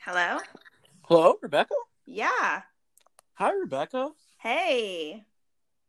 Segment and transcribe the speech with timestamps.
[0.00, 0.38] Hello?
[1.02, 1.74] Hello, Rebecca.
[2.06, 2.62] Yeah.
[3.34, 4.10] Hi, Rebecca.
[4.38, 5.24] Hey.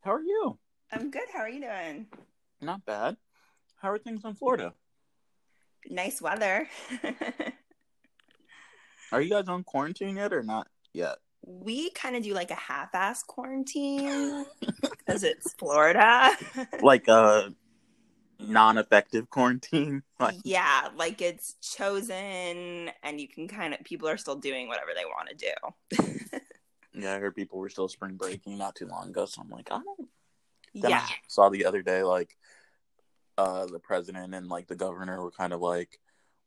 [0.01, 0.57] How are you?
[0.91, 1.23] I'm good.
[1.33, 2.07] How are you doing?
[2.61, 3.17] Not bad.
[3.81, 4.73] How are things in Florida?
[5.89, 6.67] Nice weather.
[9.11, 11.17] Are you guys on quarantine yet or not yet?
[11.41, 14.45] we kind of do like a half-ass quarantine
[14.81, 16.29] because it's Florida.
[16.81, 17.53] Like a
[18.39, 20.03] non-effective quarantine?
[20.19, 24.89] Like, yeah, like it's chosen and you can kind of people are still doing whatever
[24.93, 26.39] they want to do.
[26.93, 29.69] yeah, I heard people were still spring breaking not too long ago, so I'm like,
[29.71, 30.09] I don't.
[30.75, 31.05] Then yeah.
[31.07, 32.35] I saw the other day like
[33.37, 35.97] uh the president and like the governor were kind of like,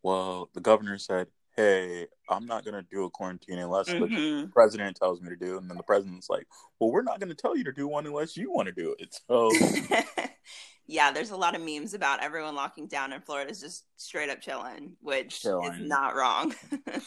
[0.02, 4.52] well, the governor said, "Hey, I'm not gonna do a quarantine unless the Mhm.
[4.52, 6.46] president tells me to do," and then the president's like,
[6.78, 9.14] "Well, we're not gonna tell you to do one unless you want to do it."
[9.28, 9.48] So.
[10.86, 14.30] yeah, there's a lot of memes about everyone locking down in Florida is just straight
[14.30, 16.54] up chilling, which is not wrong.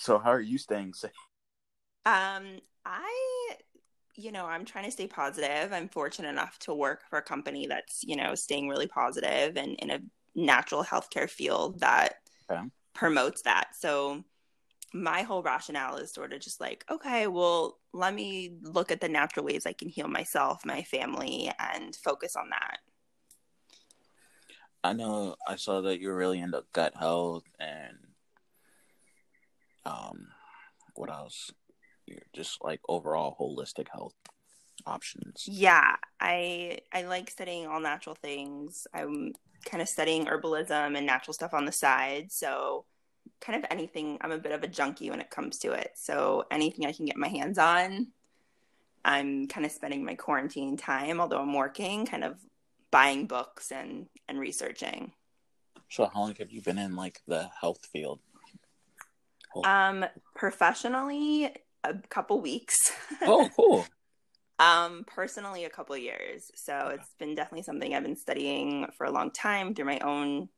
[0.00, 1.10] So how are you staying safe?
[2.06, 3.56] Um, I,
[4.16, 5.74] you know, I'm trying to stay positive.
[5.74, 9.74] I'm fortunate enough to work for a company that's, you know, staying really positive and
[9.78, 10.00] in a
[10.34, 12.14] natural healthcare field that
[12.50, 12.60] Okay.
[12.94, 13.76] promotes that.
[13.76, 14.24] So
[14.92, 19.08] my whole rationale is sort of just like, okay, well, let me look at the
[19.08, 22.78] natural ways I can heal myself, my family, and focus on that.
[24.82, 27.98] I know I saw that you're really into gut health and
[29.84, 30.28] um
[30.94, 31.50] what else?
[32.06, 34.14] You're just like overall holistic health
[34.86, 35.44] options.
[35.46, 38.86] Yeah, I I like studying all natural things.
[38.94, 39.32] I'm
[39.64, 42.32] kind of studying herbalism and natural stuff on the side.
[42.32, 42.84] So
[43.40, 44.18] kind of anything.
[44.20, 45.92] I'm a bit of a junkie when it comes to it.
[45.94, 48.08] So anything I can get my hands on,
[49.04, 52.38] I'm kind of spending my quarantine time, although I'm working, kind of
[52.90, 55.12] buying books and and researching.
[55.90, 58.20] So how long have you been in like the health field?
[59.64, 62.76] Um, professionally, a couple weeks.
[63.22, 63.86] Oh, cool.
[64.60, 66.50] Um, personally, a couple years.
[66.54, 70.48] So it's been definitely something I've been studying for a long time through my own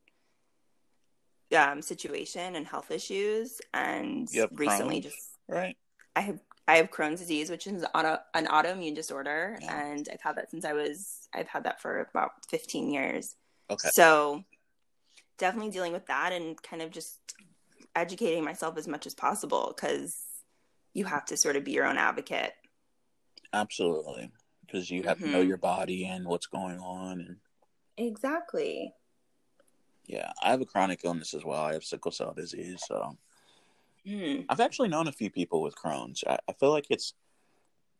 [1.57, 3.61] um, situation and health issues.
[3.73, 5.03] And recently, Crohn's?
[5.05, 5.77] just Right.
[6.15, 9.89] I have I have Crohn's disease, which is auto, an autoimmune disorder, Yeah.
[9.89, 13.35] and I've had that since I was I've had that for about fifteen years.
[13.69, 13.89] Okay.
[13.93, 14.43] So
[15.37, 17.19] definitely dealing with that and kind of just
[17.95, 20.17] educating myself as much as possible because
[20.93, 22.53] you have to sort of be your own advocate.
[23.53, 24.31] Absolutely.
[24.65, 25.47] Because you have to know Mhm.
[25.47, 27.39] your body and what's going on and
[27.97, 28.93] Exactly.
[30.05, 31.61] yeah, I have a chronic illness as well.
[31.61, 33.17] I have sickle cell disease, so
[34.03, 34.41] Hmm.
[34.49, 36.23] I've actually known a few people with Crohn's.
[36.27, 37.13] I, I feel like it's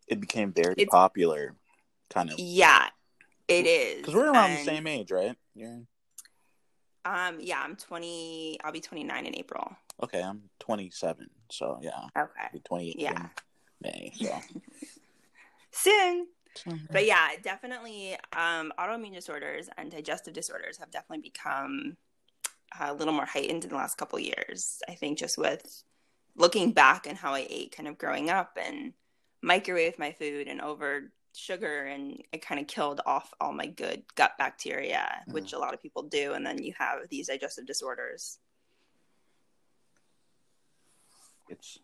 [0.08, 1.56] it became very It's- popular,
[2.10, 2.90] kind of Yeah,
[3.48, 3.98] it is.
[4.02, 5.38] because we're around the same age, right?
[5.56, 5.80] Yeah.
[7.06, 8.60] Um, yeah, I'm 20.
[8.64, 9.78] I'll be 29 in April.
[10.02, 13.12] Okay, I'm 27, so yeah, Okay, I'll be 28 Yeah.
[13.22, 13.30] in
[13.80, 14.12] May.
[14.16, 14.42] So,
[15.74, 16.28] soon.
[16.92, 21.98] But yeah, definitely, um, autoimmune disorders and digestive disorders have definitely become
[22.80, 24.80] a little more heightened in the last couple of years.
[24.88, 25.84] I think just with
[26.36, 28.94] looking back and how I ate, kind of growing up and
[29.42, 34.04] microwave my food and over sugar and it kind of killed off all my good
[34.16, 38.38] gut bacteria which a lot of people do and then you have these digestive disorders
[41.50, 41.80] it's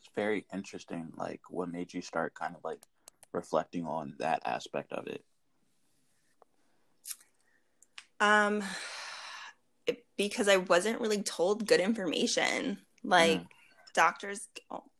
[0.00, 1.12] it's very interesting.
[1.16, 2.80] Like, what made you start kind of like
[3.32, 5.22] reflecting on that aspect of it?
[8.18, 8.62] Um,
[9.86, 12.78] it, because I wasn't really told good information.
[13.02, 13.46] Like Mm.
[13.94, 14.48] doctors,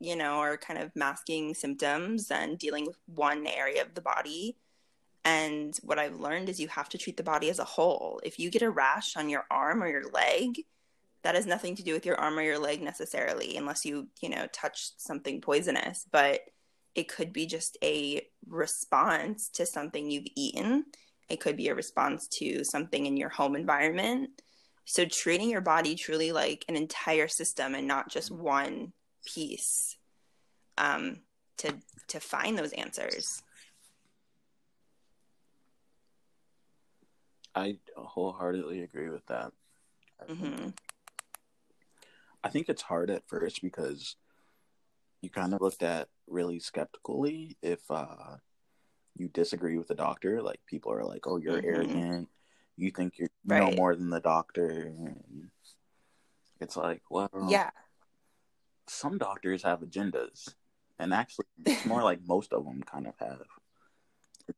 [0.00, 4.56] you know, are kind of masking symptoms and dealing with one area of the body.
[5.24, 8.20] And what I've learned is you have to treat the body as a whole.
[8.24, 10.64] If you get a rash on your arm or your leg,
[11.22, 14.28] that has nothing to do with your arm or your leg necessarily, unless you, you
[14.28, 16.06] know, touched something poisonous.
[16.10, 16.40] But
[16.94, 20.86] it could be just a response to something you've eaten.
[21.28, 24.30] It could be a response to something in your home environment.
[24.84, 28.92] So treating your body truly like an entire system and not just one
[29.24, 29.96] piece
[30.78, 31.20] um,
[31.58, 31.74] to
[32.08, 33.42] to find those answers.
[37.54, 39.52] I wholeheartedly agree with that.
[40.20, 40.68] I think, hmm
[42.42, 44.16] I think it's hard at first because
[45.20, 48.36] you kind of looked at really skeptically if uh,
[49.16, 50.40] you disagree with the doctor.
[50.42, 51.66] Like people are like, "Oh, you're Mhm.
[51.66, 52.28] arrogant.
[52.76, 53.74] You think you're Right.
[53.76, 55.50] more than the doctor." And
[56.60, 57.70] it's like, well, Yeah.
[58.86, 60.54] some doctors have agendas,
[60.98, 63.46] and actually, it's more like most of them kind of have.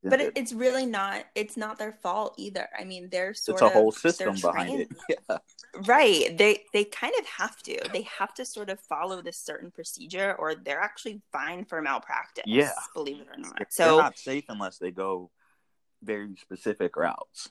[0.02, 2.68] But it, it's really not it's not their fault either.
[2.78, 4.88] I mean they're sort it's a of whole system behind it.
[5.08, 5.38] yeah.
[5.86, 6.36] Right.
[6.36, 7.78] They they kind of have to.
[7.92, 12.44] They have to sort of follow this certain procedure or they're actually fine for malpractice
[12.46, 12.72] Yeah.
[12.94, 13.66] believe it or not.
[13.70, 15.30] So they're not safe unless they go
[16.02, 17.50] very specific routes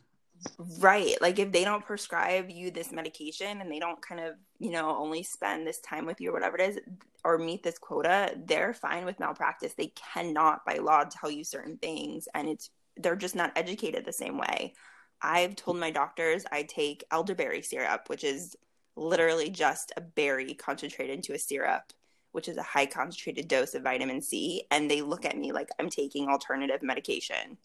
[0.79, 4.71] right like if they don't prescribe you this medication and they don't kind of you
[4.71, 6.79] know only spend this time with you or whatever it is
[7.23, 9.73] or meet this quota they're fine with malpractice.
[9.73, 14.13] They cannot by law tell you certain things and it's they're just not educated the
[14.13, 14.73] same way.
[15.21, 18.55] I've told my doctors i take elderberry syrup which is
[18.95, 21.93] literally just a berry concentrated into a syrup
[22.31, 25.69] which is a high concentrated dose of vitamin c and they look at me like
[25.79, 27.57] i'm taking alternative medication.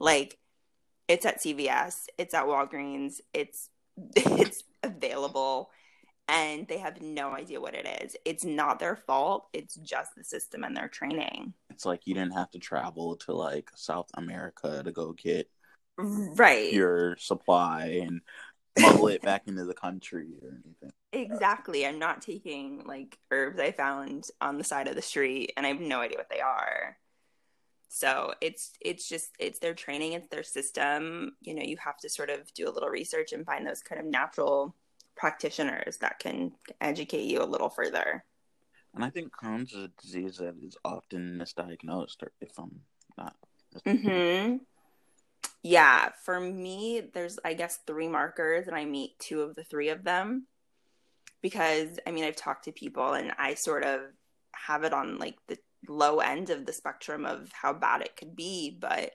[0.00, 0.38] Like
[1.08, 3.70] it's at CVS, it's at Walgreens, it's
[4.16, 5.70] it's available
[6.26, 8.16] and they have no idea what it is.
[8.24, 9.46] It's not their fault.
[9.52, 11.52] It's just the system and their training.
[11.70, 15.48] it's like you didn't have to travel to like south america to go get
[15.96, 16.72] Right.
[16.72, 18.20] your supply and
[18.76, 21.86] smuggle it back into the country or anything Exactly.
[21.86, 25.68] I'm not taking like herbs I found on the side of the street and I
[25.68, 26.96] have no idea what they are.
[27.94, 31.36] So it's it's just it's their training, it's their system.
[31.42, 34.00] You know, you have to sort of do a little research and find those kind
[34.00, 34.74] of natural
[35.16, 38.24] practitioners that can educate you a little further.
[38.94, 42.80] and i think crohn's is a disease that is often misdiagnosed or if i'm
[43.18, 43.36] not
[43.86, 44.56] hmm
[45.62, 49.88] Yeah, for me, there's I guess three markers, and I meet two of the three
[49.88, 50.46] of them
[51.42, 54.02] because I mean I've talked to people, and I sort of
[54.54, 55.58] have it on like the
[55.88, 59.12] low end of the spectrum of how bad it could be, but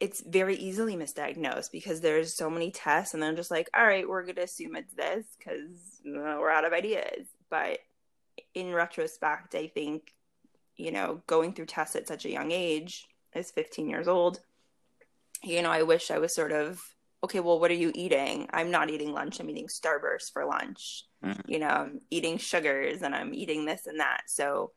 [0.00, 4.08] it's very easily misdiagnosed because there's so many tests, and they're just like, all right,
[4.08, 7.28] we're gonna assume it's this because we're out of ideas.
[7.50, 7.78] But
[8.54, 10.12] in retrospect, I think
[10.76, 14.40] you know going through tests at such a young age is 15 years old
[15.42, 16.80] you know i wish i was sort of
[17.22, 21.04] okay well what are you eating i'm not eating lunch i'm eating starburst for lunch
[21.22, 21.42] Mhm.
[21.46, 24.72] you know i'm eating sugars and i'm eating this and that so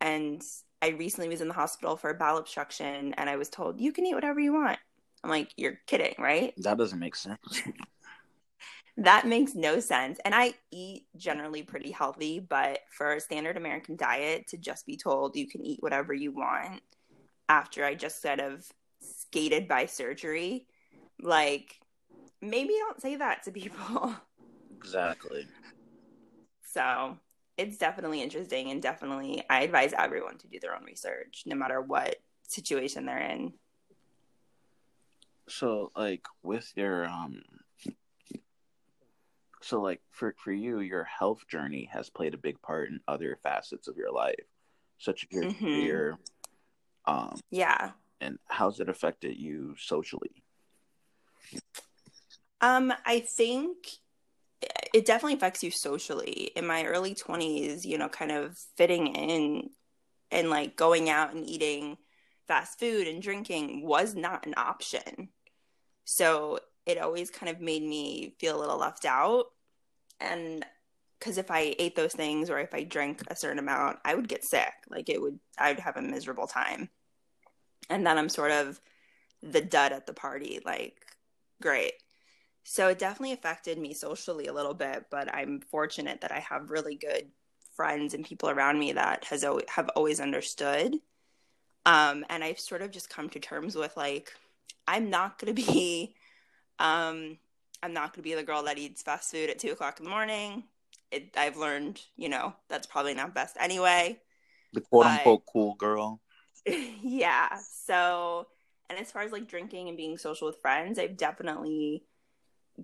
[0.00, 0.42] and
[0.82, 3.92] i recently was in the hospital for a bowel obstruction and i was told you
[3.92, 4.78] can eat whatever you want
[5.24, 7.62] i'm like you're kidding right that doesn't make sense
[8.96, 10.18] that makes no sense.
[10.26, 14.96] And I eat generally pretty healthy, but for a standard American diet, to just be
[14.96, 16.82] told you can eat whatever you want
[17.48, 18.66] after I just sort of
[19.00, 20.66] skated by surgery,
[21.20, 21.80] like
[22.42, 24.14] maybe don't say that to people.
[24.76, 25.46] exactly
[26.72, 27.16] so
[27.60, 31.80] it's definitely interesting and definitely I advise everyone to do their own research, no matter
[31.80, 32.16] what
[32.48, 33.52] situation they're in.
[35.48, 37.42] so like with your um
[39.62, 43.36] so like for for you your health journey has played a big part in other
[43.42, 44.46] facets of your life
[44.98, 45.58] such as your Mhm.
[45.58, 46.18] career
[47.06, 47.92] um Yeah.
[48.20, 50.42] and how's it affected you socially
[52.62, 53.76] Um, I think
[54.62, 56.50] it definitely affects you socially.
[56.56, 59.70] In my early 20s, you know, kind of fitting in
[60.30, 61.96] and like going out and eating
[62.46, 65.28] fast food and drinking was not an option.
[66.04, 69.46] So it always kind of made me feel a little left out.
[70.20, 70.64] And
[71.18, 74.28] because if I ate those things or if I drank a certain amount, I would
[74.28, 74.72] get sick.
[74.88, 76.88] Like it would, I would have a miserable time.
[77.88, 78.80] And then I'm sort of
[79.42, 80.60] the dud at the party.
[80.64, 80.96] Like,
[81.62, 81.92] great.
[82.70, 86.70] So it definitely affected me socially a little bit, but I'm fortunate that I have
[86.70, 87.26] really good
[87.74, 90.94] friends and people around me that has always, have always understood.
[91.84, 94.30] Um, and I've sort of just come to terms with like,
[94.86, 96.14] I'm not going to be,
[96.78, 97.38] um,
[97.82, 100.10] I'm not to be the girl that eats fast food at two o'clock in the
[100.10, 100.62] morning.
[101.10, 104.20] It, I've learned, you know, that's probably not best anyway.
[104.72, 106.20] the quote But- unquote cool girl
[107.02, 107.48] yeah.
[107.84, 108.46] So,
[108.88, 112.04] and as far as like drinking and being social with friends, I've definitely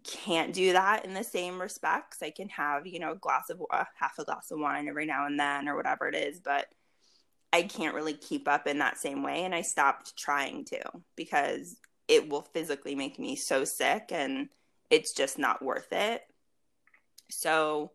[0.05, 2.23] can't do that in the same respects.
[2.23, 5.07] I can have, you know, a glass of uh, half a glass of wine every
[5.07, 6.67] now and then or whatever it is, but
[7.53, 9.45] I can't really keep up in that same way.
[9.45, 10.81] And I stopped trying to
[11.17, 11.77] because
[12.09, 14.49] it will physically make me so sick and
[14.91, 16.23] it's just not worth it.
[17.31, 17.93] So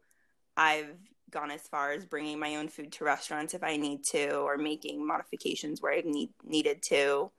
[0.57, 0.97] I've
[1.29, 4.57] gone as far as bringing my own food to restaurants if I need to, or
[4.57, 7.31] making modifications where I need needed to.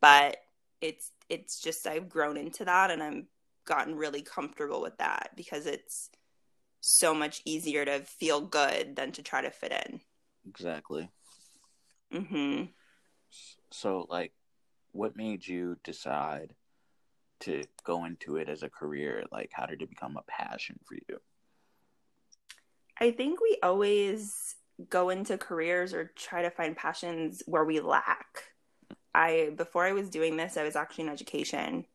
[0.00, 0.36] But
[0.80, 3.26] it's it's just I've grown into that, and I'm
[3.64, 6.10] gotten really comfortable with that because it's
[6.80, 10.00] so much easier to feel good than to try to fit in.
[10.46, 11.10] exactly.
[12.12, 12.64] Hmm
[13.70, 14.32] so like
[14.92, 16.54] what made you decide
[17.40, 19.24] to go into it as a career?
[19.32, 21.18] Like how did it become a passion for you?
[23.00, 24.56] I think we always
[24.88, 28.44] go into careers or try to find passions where we lack.
[29.14, 31.86] I before I was doing this, I was actually in education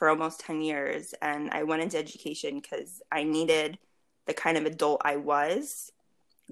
[0.00, 3.78] for almost 10 years and I went into education cuz I needed
[4.24, 5.92] the kind of adult I was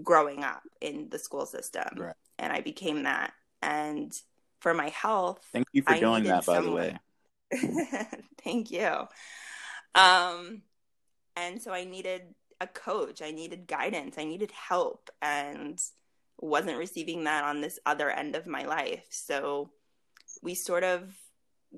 [0.03, 1.89] growing up in the school system.
[1.97, 2.15] Right.
[2.39, 3.33] And I became that.
[3.63, 4.13] And
[4.61, 6.99] for my health, thank you for I doing that by someone...
[7.51, 8.07] the way.
[8.45, 9.09] thank you.
[9.95, 10.61] Um
[11.35, 15.83] and so I needed a coach, I needed guidance, I needed help and
[16.39, 19.07] wasn't receiving that on this other end of my life.
[19.09, 19.71] So
[20.43, 21.15] we sort of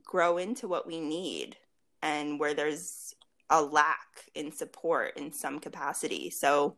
[0.05, 1.57] grow into what we need
[2.02, 3.14] and where there's
[3.50, 6.30] a lack in support in some capacity.
[6.30, 6.76] So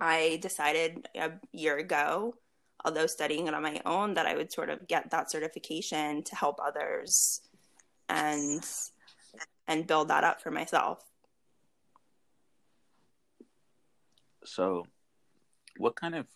[0.00, 2.34] I decided a year ago,
[2.84, 6.36] although studying it on my own, that I would sort of get that certification to
[6.36, 7.42] help others
[8.08, 8.64] and
[9.68, 11.04] and build that up for myself.
[14.44, 14.86] So,
[15.76, 16.26] what kind of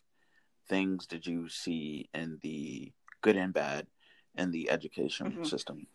[0.68, 3.86] things did you see in the good and bad
[4.36, 5.44] in the education mm-hmm.
[5.44, 5.86] system?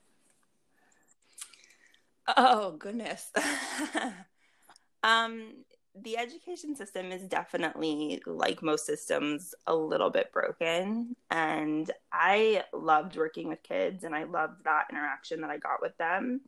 [2.38, 3.32] Oh goodness.
[5.04, 5.54] um
[6.02, 13.18] the education system is definitely like most systems a little bit broken and I loved
[13.18, 16.42] working with kids and I loved that interaction that I got with them.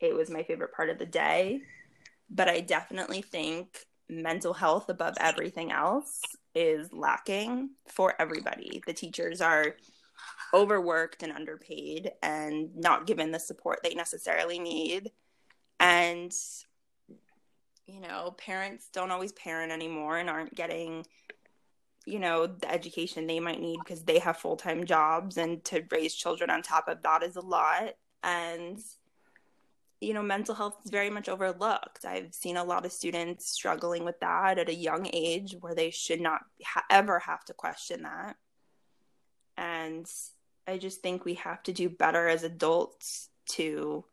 [0.00, 1.60] It was my favorite part of the day.
[2.30, 6.20] But I definitely think mental health above everything else
[6.54, 8.82] is lacking for everybody.
[8.86, 9.76] The teachers are
[10.52, 15.10] overworked and underpaid and not given the support they necessarily need.
[15.80, 16.32] And,
[17.86, 21.06] you know, parents don't always parent anymore and aren't getting,
[22.04, 25.36] you know, the education they might need because they have full time jobs.
[25.36, 27.94] And to raise children on top of that is a lot.
[28.22, 28.78] And,
[30.00, 32.04] you know, mental health is very much overlooked.
[32.04, 35.90] I've seen a lot of students struggling with that at a young age where they
[35.90, 38.36] should not ha- ever have to question that.
[39.56, 40.06] And
[40.66, 44.04] I just think we have to do better as adults to.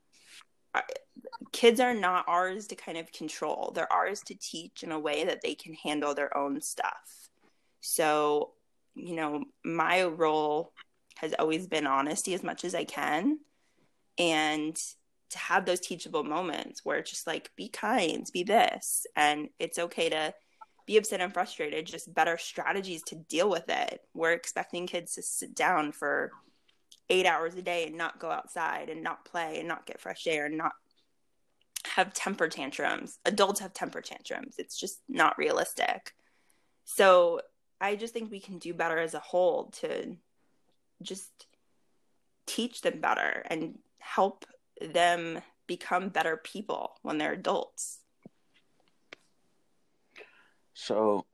[1.52, 5.26] Kids are not ours to kind of control, they're ours to teach in a way
[5.26, 7.30] that they can handle their own stuff.
[7.82, 8.52] So,
[8.94, 10.74] you know, my role
[11.18, 13.40] has always been honesty as much as I can.
[14.18, 14.78] And
[15.32, 19.80] to have those teachable moments where it's just like be kind be this and it's
[19.80, 20.34] okay to
[20.86, 25.22] be upset and frustrated just better strategies to deal with it we're expecting kids to
[25.22, 26.32] sit down for
[27.10, 30.26] eight hours a day and not go outside and not play and not get fresh
[30.28, 30.74] air and not
[31.86, 36.14] have temper tantrums adults have temper tantrums it's just not realistic
[36.84, 37.40] so
[37.80, 40.18] i just think we can do better as a whole to
[41.02, 41.46] just
[42.46, 44.46] teach them better and help
[44.82, 48.00] them become better people when they're adults.
[50.74, 51.26] So,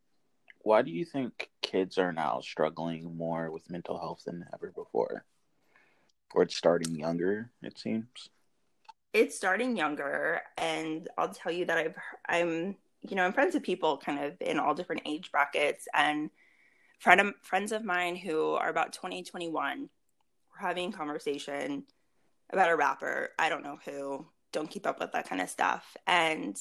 [0.62, 5.26] why do you think kids are now struggling more with mental health than ever before?
[6.34, 8.30] Or it's starting younger, it seems.
[9.14, 11.96] It's starting younger, and I'll tell you that I've
[12.28, 16.30] I'm you know I'm friends with people kind of in all different age brackets, and
[17.02, 19.90] friend of, friends of mine who are about 20, 21,
[20.52, 21.84] we're having conversation
[22.52, 23.30] about a rapper.
[23.40, 24.28] I don't know who.
[24.52, 25.98] Don't keep up with that kind of stuff.
[26.06, 26.56] And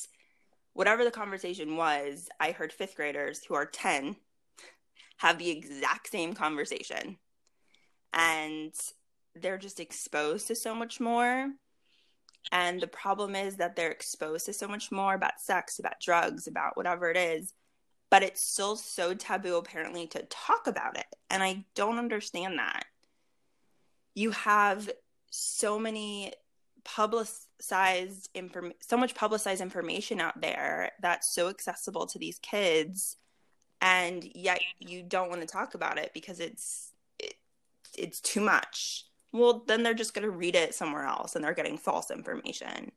[0.73, 4.17] whatever the conversation was, I heard fifth graders who are 10
[5.19, 7.19] have the exact same conversation.
[8.15, 8.73] And
[9.35, 11.51] they're just exposed to so much more.
[12.53, 16.47] And the problem is that they're exposed to so much more about sex, about drugs,
[16.47, 17.53] about whatever it is.
[18.11, 21.07] But it's still so taboo, apparently, to talk about it.
[21.29, 22.85] And I don't understand that.
[24.15, 24.91] You have
[25.31, 26.33] so many
[26.83, 33.17] publicized inform so much publicized information out there that's so accessible to these kids
[33.81, 37.35] and yet you don't want to talk about it because it's it,
[37.97, 41.55] it's too much well then they're just going to read it somewhere else and they're
[41.55, 42.93] getting false information.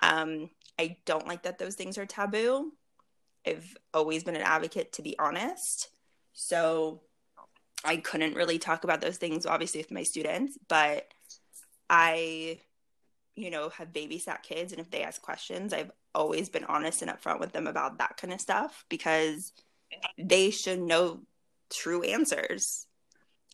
[0.00, 2.72] Um i don't like that those things are taboo.
[3.46, 5.88] I've always been an advocate to be honest.
[6.32, 7.02] So
[7.84, 11.06] i couldn't really talk about those things obviously with my students but
[11.90, 12.60] I,
[13.34, 17.10] you know, have babysat kids, and if they ask questions, I've always been honest and
[17.10, 19.52] upfront with them about that kind of stuff because
[20.18, 21.20] they should know
[21.70, 22.86] true answers.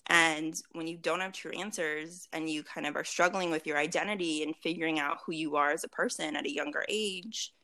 [0.07, 3.79] And when you don't have true answers and you kind of are struggling with your
[3.79, 7.55] identity and figuring out who you are as a person at a younger age,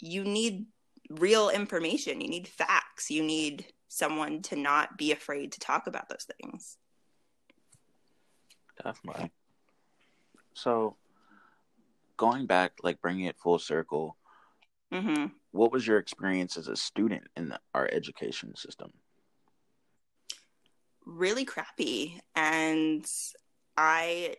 [0.00, 0.66] you need
[1.10, 2.20] real information.
[2.20, 3.10] You need facts.
[3.10, 6.76] You need someone to not be afraid to talk about those things.
[8.82, 9.30] Definitely.
[10.54, 10.96] So,
[12.16, 14.16] going back, like bringing it full circle,
[14.92, 15.26] mm-hmm.
[15.52, 18.92] what was your experience as a student in the, our education system?
[21.18, 22.20] Really crappy.
[22.36, 23.04] And
[23.76, 24.36] I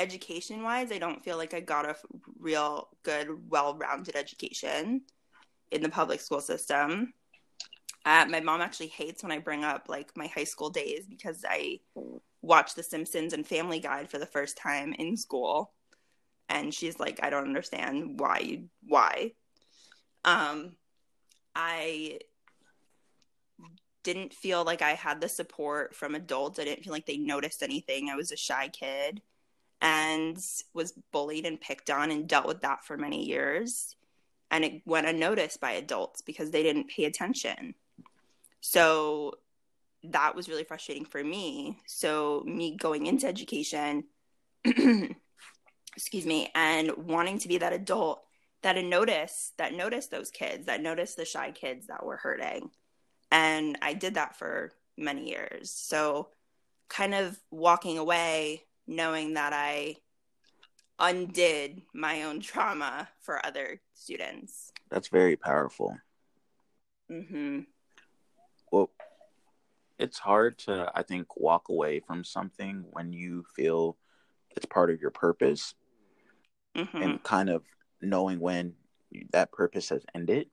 [0.00, 1.94] education wise, I don't feel like I got a
[2.40, 5.02] real good, well rounded education
[5.70, 7.12] in the public school system.
[8.04, 11.44] Uh, my mom actually hates when I bring up like my high school days because
[11.48, 11.78] I
[12.42, 15.74] watched The Simpsons and Family Guy for the first time in school,
[16.48, 19.34] and she's like, "I don't understand why why."
[20.24, 20.74] Um,
[21.54, 22.18] I
[24.12, 26.58] didn't feel like I had the support from adults.
[26.58, 28.08] I didn't feel like they noticed anything.
[28.08, 29.20] I was a shy kid
[29.82, 30.38] and
[30.72, 33.96] was bullied and picked on and dealt with that for many years.
[34.50, 37.74] And it went unnoticed by adults because they didn't pay attention.
[38.60, 39.34] So
[40.04, 41.78] that was really frustrating for me.
[41.86, 44.04] So, me going into education,
[44.64, 48.22] excuse me, and wanting to be that adult
[48.62, 52.70] that noticed that noticed those kids, that noticed the shy kids that were hurting.
[53.30, 55.70] And I did that for many years.
[55.70, 56.28] So,
[56.88, 59.96] kind of walking away knowing that I
[60.98, 64.72] undid my own trauma for other students.
[64.90, 65.96] That's very powerful.
[67.10, 67.60] Mm-hmm.
[68.72, 68.90] Well,
[69.98, 73.96] it's hard to, I think, walk away from something when you feel
[74.56, 75.74] it's part of your purpose
[76.76, 77.02] mm-hmm.
[77.02, 77.62] and kind of
[78.00, 78.74] knowing when
[79.32, 80.48] that purpose has ended.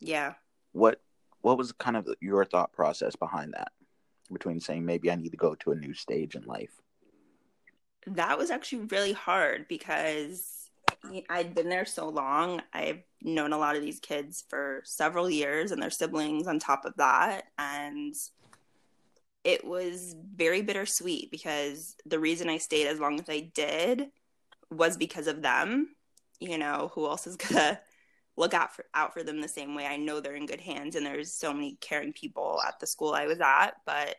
[0.00, 0.34] Yeah.
[0.72, 1.00] What
[1.46, 3.72] what was kind of your thought process behind that
[4.32, 6.82] between saying maybe I need to go to a new stage in life?
[8.06, 10.70] that was actually really hard because
[11.28, 12.62] I'd been there so long.
[12.72, 16.84] I've known a lot of these kids for several years and their siblings on top
[16.84, 17.44] of that.
[17.58, 18.14] And
[19.44, 24.08] it was very bittersweet because the reason I stayed as long as I did
[24.70, 25.88] was because of them.
[26.38, 27.80] You know, who else is gonna
[28.36, 29.86] look out for out for them the same way?
[29.86, 33.12] I know they're in good hands and there's so many caring people at the school
[33.12, 34.16] I was at, but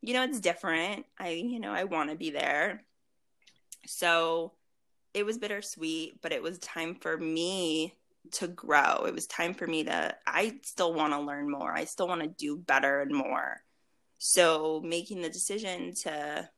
[0.00, 1.06] you know, it's different.
[1.18, 2.84] I you know, I want to be there
[3.86, 4.52] so
[5.12, 7.94] it was bittersweet, but it was time for me
[8.32, 9.04] to grow.
[9.06, 11.72] It was time for me to, I still want to learn more.
[11.72, 13.62] I still want to do better and more.
[14.18, 16.48] So making the decision to,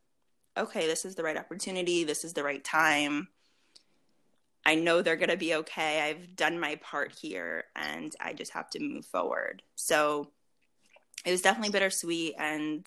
[0.57, 3.29] okay, this is the right opportunity, this is the right time.
[4.67, 6.01] I know they're going to be okay.
[6.01, 9.63] I've done my part here and I just have to move forward.
[9.77, 10.33] So
[11.25, 12.35] it was definitely bittersweet.
[12.37, 12.87] And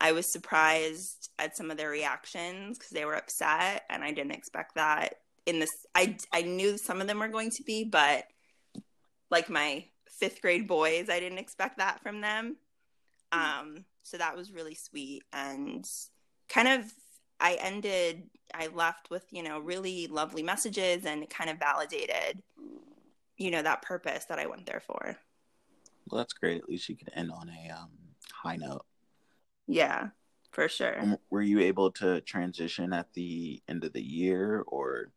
[0.00, 4.32] I was surprised at some of their reactions because they were upset, and I didn't
[4.32, 5.14] expect that.
[5.46, 8.24] In this, I I knew some of them were going to be, but
[9.30, 12.56] like my fifth grade boys, I didn't expect that from them.
[13.32, 15.84] Um, so that was really sweet, and
[16.48, 16.92] kind of
[17.40, 18.24] I ended.
[18.54, 22.42] I left with you know really lovely messages, and it kind of validated,
[23.36, 25.16] you know, that purpose that I went there for.
[26.10, 26.62] Well, that's great.
[26.62, 27.90] At least you could end on a um,
[28.32, 28.84] high note.
[29.66, 30.08] Yeah,
[30.52, 31.00] for sure.
[31.00, 35.10] Um, were you able to transition at the end of the year or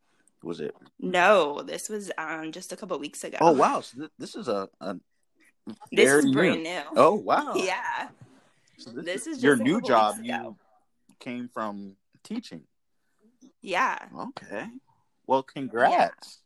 [0.43, 0.75] was it?
[0.99, 3.37] No, this was um just a couple weeks ago.
[3.41, 4.95] Oh wow, so th- this is a, a
[5.91, 6.81] this is brand new.
[6.95, 8.09] Oh wow, yeah.
[8.77, 10.15] So this, this, is your new job.
[10.21, 10.55] You
[11.19, 12.63] came from teaching.
[13.61, 13.97] Yeah.
[14.17, 14.67] Okay.
[15.27, 16.39] Well, congrats.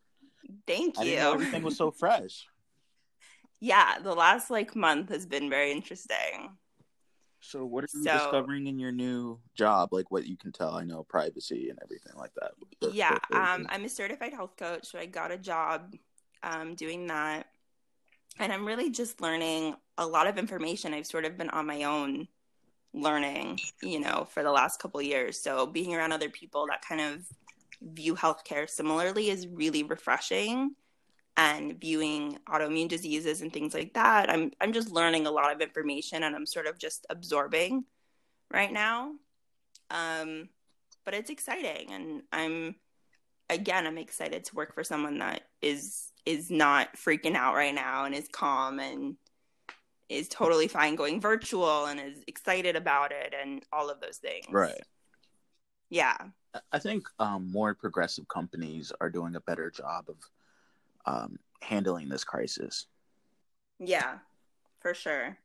[0.43, 0.55] Yeah.
[0.67, 1.15] Thank you.
[1.15, 2.47] everything was so fresh.
[3.59, 6.57] Yeah, the last like month has been very interesting.
[7.39, 9.93] So, what are you so, discovering in your new job?
[9.93, 12.51] Like what you can tell, I know privacy and everything like that.
[12.93, 15.95] yeah, um, I'm a certified health coach, so I got a job
[16.43, 17.47] um, doing that,
[18.37, 20.93] and I'm really just learning a lot of information.
[20.93, 22.27] I've sort of been on my own
[22.93, 25.41] learning, you know, for the last couple years.
[25.41, 27.25] So, being around other people that kind of
[27.81, 30.75] view healthcare similarly is really refreshing
[31.35, 34.29] and viewing autoimmune diseases and things like that.
[34.29, 37.85] I'm I'm just learning a lot of information and I'm sort of just absorbing
[38.51, 39.13] right now.
[39.89, 40.49] Um,
[41.05, 42.75] but it's exciting and I'm
[43.49, 48.05] again I'm excited to work for someone that is is not freaking out right now
[48.05, 49.17] and is calm and
[50.13, 54.45] is totally fine going virtual and is excited about it and all of those things.
[54.49, 54.81] Right.
[55.89, 56.17] Yeah.
[56.71, 60.15] I think um, more progressive companies are doing a better job of
[61.05, 62.85] um, handling this crisis.
[63.79, 64.19] Yeah,
[64.79, 65.37] for sure.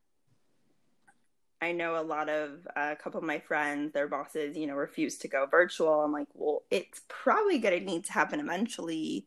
[1.61, 4.75] I know a lot of uh, a couple of my friends, their bosses, you know,
[4.75, 6.03] refuse to go virtual.
[6.03, 9.27] I'm like, well, it's probably going to need to happen eventually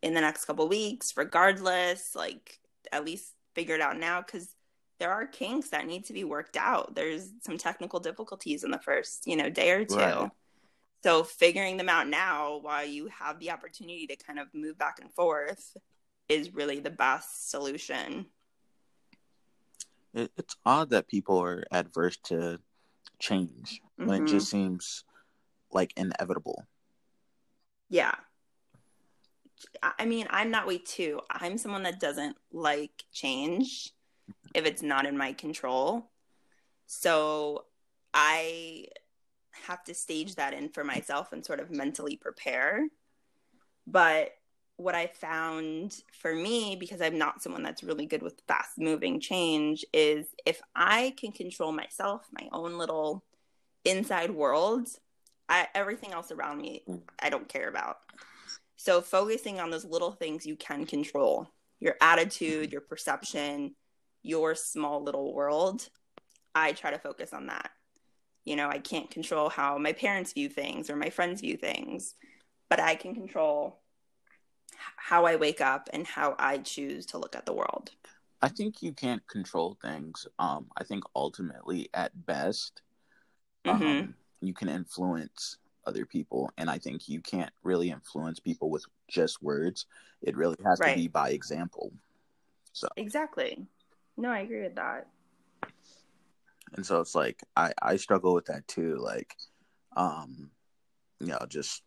[0.00, 2.14] in the next couple weeks, regardless.
[2.14, 2.60] Like,
[2.92, 4.54] at least figure it out now because
[5.02, 6.94] there are kinks that need to be worked out.
[6.94, 9.96] There's some technical difficulties in the first, you know, day or two.
[9.96, 10.30] Right.
[11.02, 15.00] So figuring them out now while you have the opportunity to kind of move back
[15.00, 15.76] and forth
[16.28, 18.26] is really the best solution.
[20.14, 22.60] It's odd that people are adverse to
[23.18, 24.08] change mm-hmm.
[24.08, 24.68] when it just mm-hmm.
[24.68, 25.02] seems
[25.72, 26.64] like inevitable.
[27.90, 28.14] Yeah.
[29.82, 31.22] I mean, I'm that way too.
[31.28, 33.92] I'm someone that doesn't like change
[34.54, 36.10] if it's not in my control.
[36.86, 37.64] So
[38.12, 38.86] I
[39.66, 42.86] have to stage that in for myself and sort of mentally prepare.
[43.86, 44.32] But
[44.76, 49.20] what I found for me, because I'm not someone that's really good with fast moving
[49.20, 53.24] change, is if I can control myself, my own little
[53.84, 54.88] inside world,
[55.48, 56.82] I, everything else around me,
[57.18, 57.98] I don't care about.
[58.76, 62.72] So focusing on those little things you can control your attitude, mm-hmm.
[62.72, 63.74] your perception,
[64.22, 65.88] your small little world,
[66.54, 67.70] I try to focus on that.
[68.44, 72.14] You know, I can't control how my parents view things or my friends view things,
[72.68, 73.80] but I can control
[74.96, 77.90] how I wake up and how I choose to look at the world.
[78.40, 80.26] I think you can't control things.
[80.38, 82.82] Um, I think ultimately, at best,
[83.64, 83.82] mm-hmm.
[83.82, 88.84] um, you can influence other people, and I think you can't really influence people with
[89.08, 89.86] just words.
[90.22, 90.90] It really has right.
[90.90, 91.92] to be by example.
[92.72, 93.64] So exactly,
[94.16, 95.08] no, I agree with that.
[96.74, 98.96] And so it's like I I struggle with that too.
[98.96, 99.36] Like,
[99.96, 100.50] um,
[101.20, 101.82] you know, just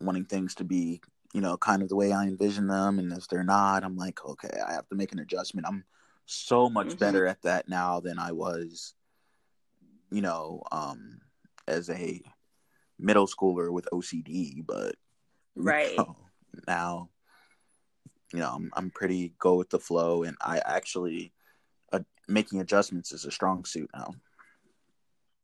[0.00, 1.00] wanting things to be
[1.34, 3.00] you know, kind of the way I envision them.
[3.00, 5.66] And if they're not, I'm like, okay, I have to make an adjustment.
[5.66, 5.84] I'm
[6.26, 6.98] so much mm-hmm.
[6.98, 8.94] better at that now than I was,
[10.12, 11.20] you know, um,
[11.66, 12.22] as a
[13.00, 14.64] middle schooler with OCD.
[14.64, 14.94] But
[15.56, 16.16] right you know,
[16.68, 17.10] now,
[18.34, 21.32] you know, I'm, I'm pretty go with the flow, and I actually
[21.92, 24.14] uh, making adjustments is a strong suit now.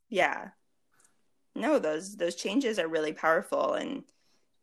[0.08, 0.48] Yeah.
[1.54, 4.04] No, those those changes are really powerful and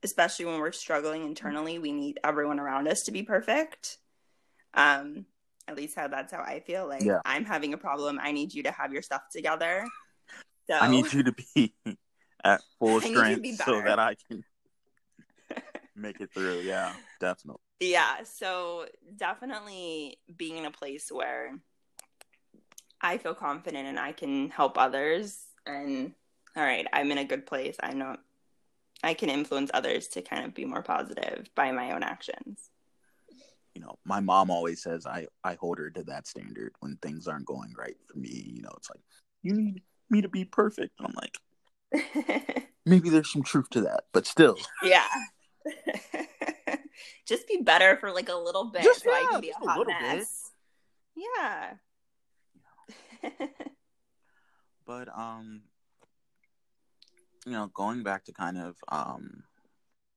[0.04, 3.98] especially when we're struggling internally, we need everyone around us to be perfect.
[4.74, 5.26] Um,
[5.68, 6.88] at least how that's how I feel.
[6.88, 7.20] Like yeah.
[7.26, 8.20] I'm having a problem.
[8.22, 9.86] I need you to have your stuff together.
[10.68, 11.74] So I need you to be
[12.44, 14.44] at full strength so that I can
[15.96, 16.62] make it through.
[16.62, 17.62] Yeah, definitely.
[17.80, 21.60] Yeah, so definitely being in a place where
[23.02, 26.14] I feel confident and I can help others and
[26.56, 27.76] all right, I'm in a good place.
[27.82, 28.18] I know
[29.04, 32.72] I can influence others to kind of be more positive by my own actions.
[33.76, 37.28] You know, my mom always says I I hold her to that standard when things
[37.28, 38.54] aren't going right for me.
[38.56, 39.02] You know, it's like
[39.44, 41.00] you need me to be perfect.
[41.00, 41.14] And I'm
[42.02, 45.06] like, maybe there's some truth to that, but still, yeah.
[47.26, 49.66] just be better for like a little bit, just, so yeah, I can be a
[49.66, 50.52] hot a mess.
[51.16, 51.24] Bit.
[51.24, 51.74] Yeah.
[54.86, 55.62] but um,
[57.46, 59.44] you know, going back to kind of, um,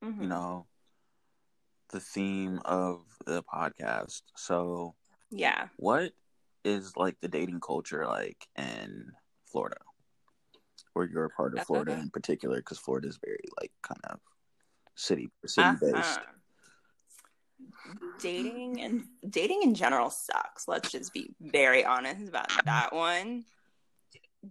[0.04, 0.22] mm-hmm.
[0.22, 0.66] you know,
[1.90, 4.22] the theme of the podcast.
[4.36, 4.94] So,
[5.30, 6.12] yeah, what
[6.64, 9.12] is like the dating culture like in
[9.46, 9.76] Florida,
[10.94, 12.56] or you're a part of Florida in particular?
[12.56, 14.20] Because Florida is very like kind of
[14.96, 15.94] city city based.
[15.94, 16.32] Uh-huh.
[18.18, 20.68] Dating and dating in general sucks.
[20.68, 23.44] Let's just be very honest about that one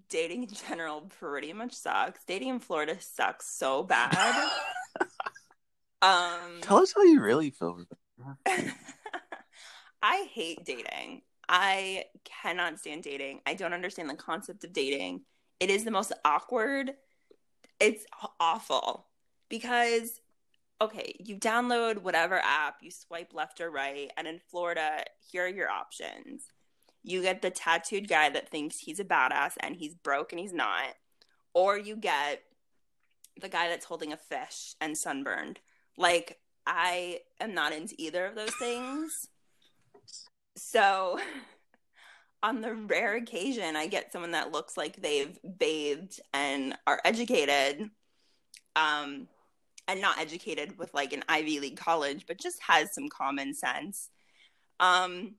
[0.10, 2.24] dating in general pretty much sucks.
[2.26, 4.52] Dating in Florida sucks so bad.
[6.02, 7.84] um Tell us how you really feel.
[10.02, 11.22] I hate dating.
[11.48, 13.42] I cannot stand dating.
[13.46, 15.22] I don't understand the concept of dating.
[15.60, 16.94] It is the most awkward.
[17.80, 18.06] It's
[18.40, 19.08] awful
[19.50, 20.20] because
[20.82, 25.50] okay, you download whatever app, you swipe left or right, and in Florida, here are
[25.50, 26.44] your options
[27.04, 30.54] you get the tattooed guy that thinks he's a badass and he's broke and he's
[30.54, 30.96] not,
[31.54, 32.44] or you get
[33.42, 35.60] the guy that's holding a fish and sunburned.
[35.98, 39.28] Like, I am not into either of those things.
[40.56, 41.20] So,
[42.44, 47.90] on the rare occasion I get someone that looks like they've bathed and are educated,
[48.76, 49.28] um,
[49.90, 54.10] and not educated with like an Ivy League college, but just has some common sense.
[54.80, 55.36] Um,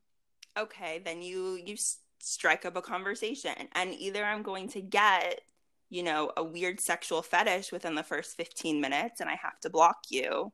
[0.59, 1.77] okay, then you you
[2.19, 5.41] strike up a conversation, and either I'm going to get
[5.89, 9.71] you know a weird sexual fetish within the first 15 minutes, and I have to
[9.71, 10.53] block you,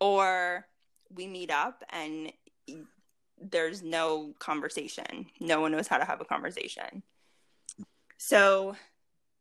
[0.00, 0.66] or
[1.14, 2.32] we meet up and
[3.38, 5.26] there's no conversation.
[5.40, 7.02] No one knows how to have a conversation.
[8.16, 8.76] So,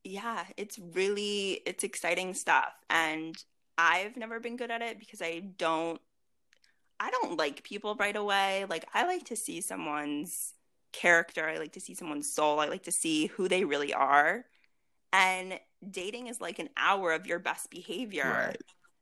[0.03, 3.35] yeah, it's really it's exciting stuff and
[3.77, 5.99] I've never been good at it because I don't
[6.99, 8.65] I don't like people right away.
[8.69, 10.53] Like I like to see someone's
[10.93, 11.47] character.
[11.47, 12.59] I like to see someone's soul.
[12.59, 14.45] I like to see who they really are.
[15.11, 15.59] And
[15.89, 18.61] dating is like an hour of your best behavior right.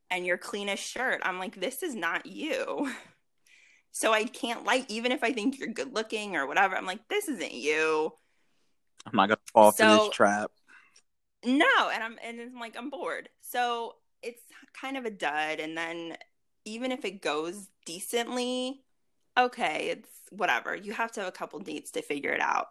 [0.09, 1.21] and your cleanest shirt.
[1.23, 2.91] I'm like, this is not you.
[3.95, 7.07] So I can't like, even if I think you're good looking or whatever, I'm like,
[7.09, 8.11] this isn't you.
[9.05, 10.51] I'm not gonna fall so, for this trap.
[11.45, 13.29] No, and I'm and I'm like I'm bored.
[13.41, 14.41] So it's
[14.79, 15.59] kind of a dud.
[15.59, 16.17] And then
[16.65, 18.81] even if it goes decently,
[19.37, 20.75] okay, it's whatever.
[20.75, 22.67] You have to have a couple dates to figure it out.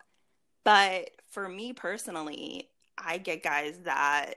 [0.65, 4.35] But for me personally, I get guys that,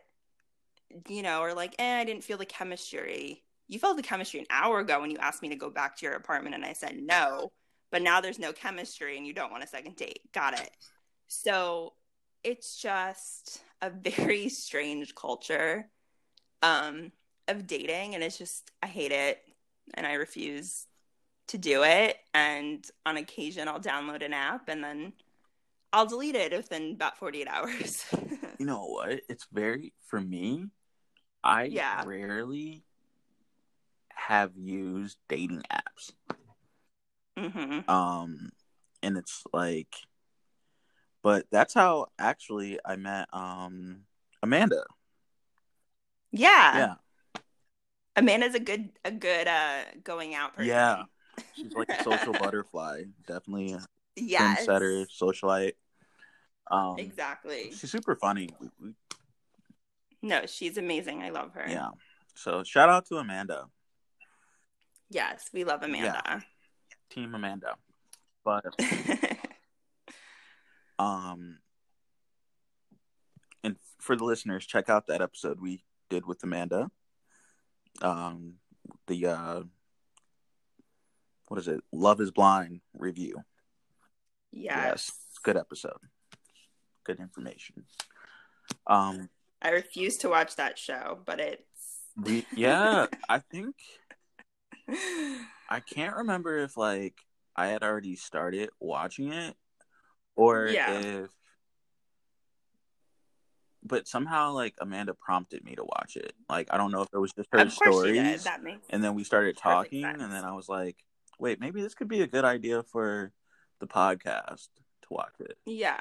[1.08, 3.44] you know, are like, eh, I didn't feel the chemistry.
[3.68, 6.06] You felt the chemistry an hour ago when you asked me to go back to
[6.06, 7.52] your apartment and I said no,
[7.92, 10.22] but now there's no chemistry and you don't want a second date.
[10.34, 10.70] Got it.
[11.28, 11.94] So
[12.44, 15.90] it's just a very strange culture
[16.66, 17.12] um,
[17.48, 18.16] of dating.
[18.16, 19.42] And it's just, I hate it
[19.94, 20.88] and I refuse
[21.48, 22.18] to do it.
[22.34, 25.14] And on occasion, I'll download an app and then
[25.94, 28.06] I'll delete it within about 48 hours.
[28.60, 29.22] you know what?
[29.30, 30.66] It's very, for me,
[31.44, 32.04] I yeah.
[32.06, 32.84] rarely
[34.10, 36.12] have used dating apps.
[37.38, 37.90] Mm-hmm.
[37.90, 38.50] Um,
[39.04, 39.94] and it's like,
[41.22, 44.02] but that's how actually I met um
[44.42, 44.84] Amanda.
[46.36, 46.78] Yeah.
[46.78, 47.42] Yeah.
[48.18, 50.68] Amanda's a good a good uh going out person.
[50.68, 51.04] Yeah.
[51.54, 53.04] She's like a social butterfly.
[53.26, 53.78] Definitely
[54.16, 54.66] yes.
[54.66, 55.74] trendsetter, socialite.
[56.70, 57.72] Um Exactly.
[57.72, 58.50] She's super funny.
[60.22, 61.24] No, she's amazing.
[61.24, 61.66] I love her.
[61.68, 61.90] Yeah.
[62.36, 63.66] So shout out to Amanda.
[65.10, 66.22] Yes, we love Amanda.
[66.26, 66.40] Yeah.
[67.10, 67.76] Team Amanda.
[68.44, 68.66] But
[71.00, 71.60] um
[73.64, 76.90] and for the listeners, check out that episode we did with Amanda
[78.02, 78.56] um,
[79.08, 79.62] the uh,
[81.48, 81.82] what is it?
[81.92, 83.36] Love is Blind review.
[84.52, 84.78] Yes.
[84.84, 85.12] yes.
[85.44, 86.00] Good episode.
[87.04, 87.86] Good information.
[88.88, 89.30] Um,
[89.62, 91.62] I refuse to watch that show, but it's.
[92.56, 93.76] Yeah, I think.
[95.70, 97.16] I can't remember if like
[97.56, 99.56] I had already started watching it
[100.36, 101.00] or yeah.
[101.00, 101.30] if
[103.86, 106.34] but somehow like Amanda prompted me to watch it.
[106.50, 108.46] Like I don't know if it was just her stories,
[108.90, 110.98] and then we started talking, and then I was like,
[111.40, 113.32] wait, maybe this could be a good idea for
[113.80, 114.68] the podcast
[115.04, 115.58] to watch it.
[115.66, 116.00] Yeah,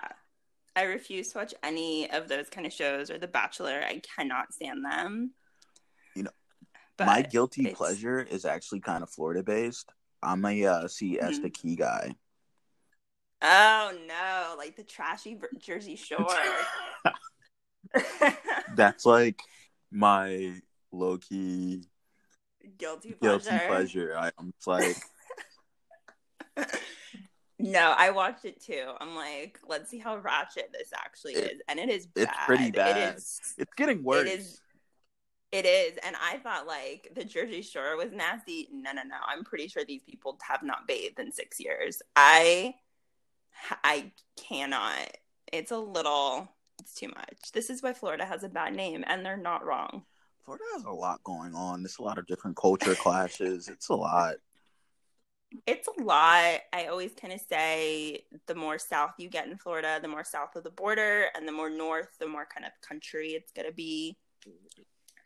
[0.74, 3.82] I refuse to watch any of those kind of shows or The Bachelor.
[3.86, 5.32] I cannot stand them.
[6.16, 6.30] You know,
[6.96, 7.76] but my guilty it's...
[7.76, 9.92] pleasure is actually kind of Florida based.
[10.22, 11.48] I'm a uh, Siesta mm-hmm.
[11.48, 12.14] Key guy.
[13.42, 16.26] Oh no, like the trashy Jersey Shore.
[18.74, 19.40] That's like
[19.90, 20.60] my
[20.92, 21.84] low key
[22.78, 23.50] guilty pleasure.
[23.50, 24.16] Guilty pleasure.
[24.18, 24.96] I, am like.
[27.58, 28.92] no, I watched it too.
[29.00, 32.06] I'm like, let's see how ratchet this actually it, is, and it is.
[32.06, 32.22] Bad.
[32.22, 32.96] It's pretty bad.
[32.96, 33.54] It is.
[33.58, 34.28] It's getting worse.
[34.28, 34.60] It is.
[35.52, 38.68] It is, and I thought like the Jersey Shore was nasty.
[38.72, 39.14] No, no, no.
[39.24, 42.02] I'm pretty sure these people have not bathed in six years.
[42.16, 42.74] I,
[43.84, 45.16] I cannot.
[45.52, 46.48] It's a little
[46.84, 47.52] it's too much.
[47.52, 50.02] This is why Florida has a bad name, and they're not wrong.
[50.44, 51.82] Florida has a lot going on.
[51.82, 53.68] There's a lot of different culture clashes.
[53.68, 54.34] It's a lot.
[55.66, 56.60] It's a lot.
[56.72, 60.56] I always kind of say the more south you get in Florida, the more south
[60.56, 63.74] of the border, and the more north, the more kind of country it's going to
[63.74, 64.16] be.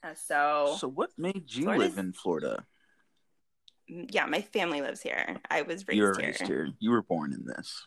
[0.04, 1.88] Uh, so, so what made you Florida's...
[1.88, 2.64] live in Florida?
[3.88, 5.38] Yeah, my family lives here.
[5.50, 6.46] I was raised, raised here.
[6.46, 6.68] here.
[6.78, 7.84] You were born in this.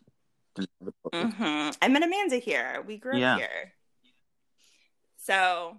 [0.58, 1.70] Mm-hmm.
[1.82, 2.84] I met Amanda here.
[2.86, 3.34] We grew yeah.
[3.34, 3.74] up here.
[5.18, 5.78] So,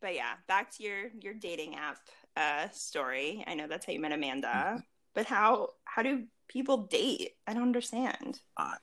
[0.00, 1.98] but yeah, back to your your dating app
[2.36, 3.44] uh, story.
[3.46, 4.78] I know that's how you met Amanda, mm-hmm.
[5.14, 7.32] but how how do people date?
[7.46, 8.40] I don't understand.
[8.56, 8.76] I,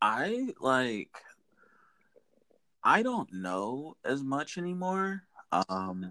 [0.00, 1.10] I like.
[2.86, 5.22] I don't know as much anymore.
[5.68, 6.10] Um,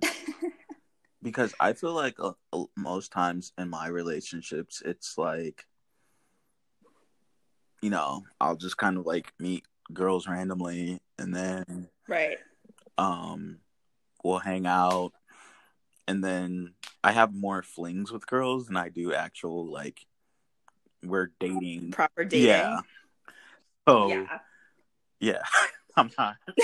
[1.21, 2.31] because I feel like uh,
[2.75, 5.65] most times in my relationships, it's like
[7.83, 12.37] you know, I'll just kind of like meet girls randomly and then right
[12.97, 13.57] um
[14.23, 15.11] we'll hang out
[16.07, 19.99] and then I have more flings with girls than I do actual like
[21.03, 22.47] we're dating proper dating.
[22.47, 22.79] Yeah.
[23.85, 24.07] Oh.
[24.07, 24.39] Yeah.
[25.19, 25.41] Yeah.
[25.97, 26.37] I'm not.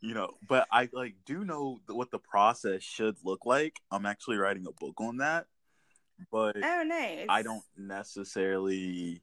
[0.00, 3.76] you know, but I like do know what the process should look like.
[3.92, 5.46] I'm actually writing a book on that
[6.30, 7.26] but oh, nice.
[7.28, 9.22] I don't necessarily.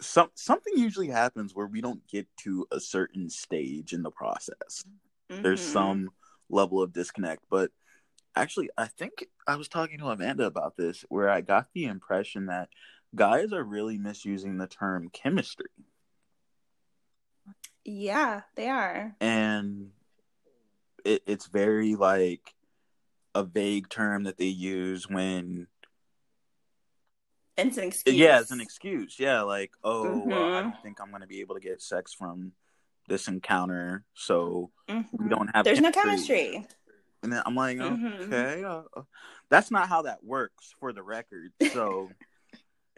[0.00, 4.84] Some something usually happens where we don't get to a certain stage in the process.
[5.30, 5.42] Mm-hmm.
[5.42, 6.10] There's some
[6.50, 7.70] level of disconnect, but
[8.34, 12.46] actually, I think I was talking to Amanda about this, where I got the impression
[12.46, 12.68] that
[13.14, 15.70] guys are really misusing the term chemistry.
[17.84, 19.90] Yeah, they are, and
[21.04, 22.54] it, it's very like
[23.34, 25.66] a vague term that they use when
[27.56, 28.16] It's an excuse.
[28.16, 29.18] Yeah, it's an excuse.
[29.18, 30.30] Yeah, like, oh, mm-hmm.
[30.30, 32.52] well, I don't think I'm going to be able to get sex from
[33.08, 35.22] this encounter, so mm-hmm.
[35.22, 35.64] we don't have.
[35.64, 36.02] There's chemistry.
[36.02, 36.66] no chemistry.
[37.22, 38.32] And then I'm like, mm-hmm.
[38.32, 39.02] okay, uh, uh,
[39.48, 41.52] that's not how that works, for the record.
[41.72, 42.10] So,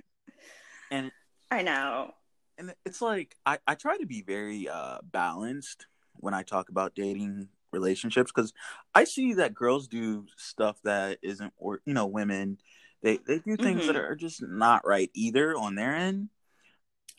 [0.90, 1.12] and
[1.50, 2.12] I know,
[2.56, 6.94] and it's like I I try to be very uh balanced when I talk about
[6.94, 8.52] dating relationships because
[8.94, 12.58] I see that girls do stuff that isn't, or you know, women
[13.02, 13.88] they they do things mm-hmm.
[13.88, 16.30] that are just not right either on their end.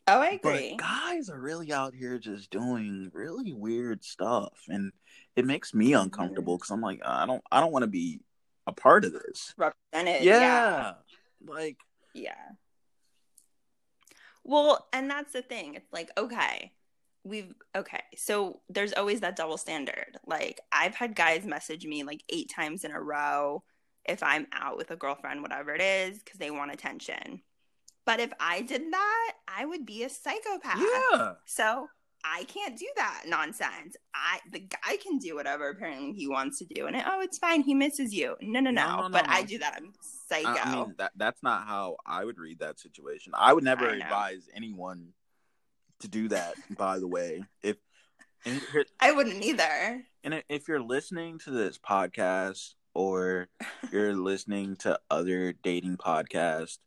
[0.07, 0.75] Oh, I agree.
[0.77, 4.91] But guys are really out here just doing really weird stuff, and
[5.35, 6.03] it makes me mm-hmm.
[6.03, 8.19] uncomfortable because I'm like, I don't, I don't want to be
[8.67, 9.53] a part of this.
[9.57, 10.39] Represented, yeah.
[10.39, 10.93] yeah.
[11.45, 11.77] Like,
[12.13, 12.33] yeah.
[14.43, 15.75] Well, and that's the thing.
[15.75, 16.71] It's like, okay,
[17.25, 20.17] we've okay so there's always that double standard.
[20.25, 23.63] Like i've had guys message me like eight times in a row
[24.05, 27.41] if i'm out with a girlfriend whatever it is because they want attention.
[28.05, 30.79] But if i did that i would be a psychopath.
[30.79, 31.33] Yeah.
[31.45, 31.87] So
[32.23, 33.95] i can't do that nonsense.
[34.13, 37.39] I the guy can do whatever apparently he wants to do and it, oh it's
[37.39, 38.35] fine he misses you.
[38.41, 39.33] No no no, no, no but no.
[39.33, 39.93] i do that i'm
[40.27, 43.33] psycho I, I mean that that's not how i would read that situation.
[43.35, 45.13] I would never I advise anyone
[46.05, 46.53] to do that.
[46.77, 47.77] By the way, if
[48.99, 50.03] I wouldn't either.
[50.23, 53.47] And if you're listening to this podcast or
[53.91, 56.77] you're listening to other dating podcasts,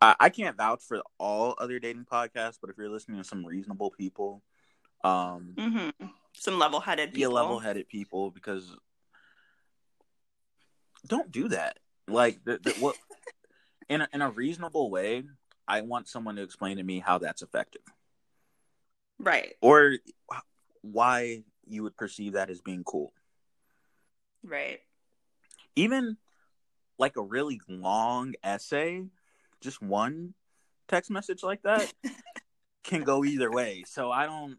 [0.00, 3.44] I, I can't vouch for all other dating podcasts, but if you're listening to some
[3.44, 4.42] reasonable people,
[5.04, 6.06] um, mm-hmm.
[6.34, 8.74] some level-headed people, level-headed people, because
[11.06, 11.78] don't do that.
[12.08, 12.96] Like the, the, what
[13.88, 15.24] in a, in a reasonable way,
[15.68, 17.82] I want someone to explain to me how that's effective.
[19.18, 19.54] Right.
[19.60, 19.96] Or
[20.82, 23.12] why you would perceive that as being cool.
[24.42, 24.80] Right.
[25.74, 26.16] Even
[26.98, 29.04] like a really long essay,
[29.60, 30.34] just one
[30.88, 31.92] text message like that
[32.84, 33.84] can go either way.
[33.86, 34.58] So I don't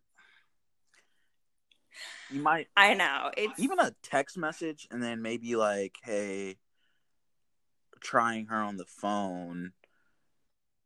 [2.29, 3.31] you might I know.
[3.37, 6.57] It's even a text message and then maybe like, hey,
[8.01, 9.71] trying her on the phone.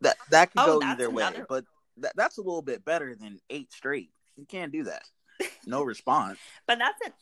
[0.00, 1.30] that that could oh, go either way.
[1.48, 1.64] But
[1.98, 4.10] that, that's a little bit better than eight straight.
[4.36, 5.02] You can't do that.
[5.66, 6.38] No response.
[6.66, 7.12] but that's a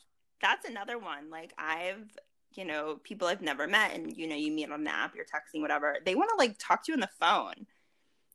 [0.41, 1.31] that's another one.
[1.31, 2.11] Like I've
[2.53, 5.25] you know people I've never met, and you know you meet on an app, you're
[5.25, 5.97] texting, whatever.
[6.05, 7.67] They want to like talk to you on the phone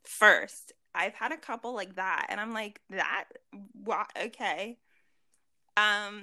[0.03, 0.73] first.
[0.95, 3.25] I've had a couple like that, and I'm like that.
[3.83, 4.07] What?
[4.21, 4.77] Okay.
[5.77, 6.21] Um.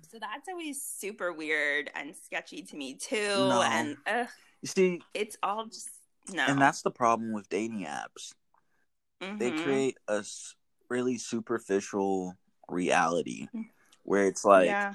[0.00, 0.10] Mm.
[0.10, 3.16] So that's always super weird and sketchy to me too.
[3.16, 3.62] No.
[3.62, 4.28] And ugh,
[4.62, 5.90] you see, it's all just
[6.32, 6.44] no.
[6.46, 8.32] And that's the problem with dating apps
[9.22, 9.38] Mm-hmm.
[9.38, 10.24] They create a
[10.88, 12.34] really superficial
[12.68, 13.64] reality mm.
[14.02, 14.94] where it's like yeah.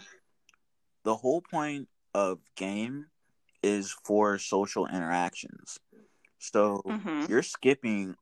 [1.04, 3.08] the whole point of game
[3.62, 5.80] is for social interactions.
[6.40, 7.26] So mm-hmm.
[7.30, 8.16] you're skipping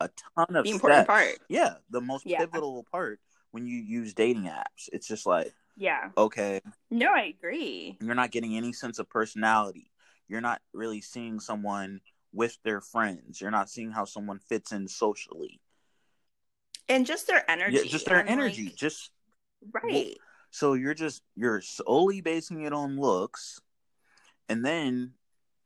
[0.00, 1.06] a ton of the important steps.
[1.06, 1.38] part.
[1.48, 2.38] Yeah, the most yeah.
[2.38, 4.88] pivotal part when you use dating apps.
[4.92, 6.60] It's just like, yeah, okay.
[6.90, 7.96] No, I agree.
[8.00, 9.90] You're not getting any sense of personality.
[10.28, 12.00] You're not really seeing someone
[12.32, 13.40] with their friends.
[13.40, 15.60] You're not seeing how someone fits in socially.
[16.88, 17.76] And just their energy.
[17.76, 18.66] Yeah, just their energy.
[18.66, 19.10] Like, just
[19.72, 20.16] right.
[20.50, 23.60] So you're just you're solely basing it on looks,
[24.48, 25.12] and then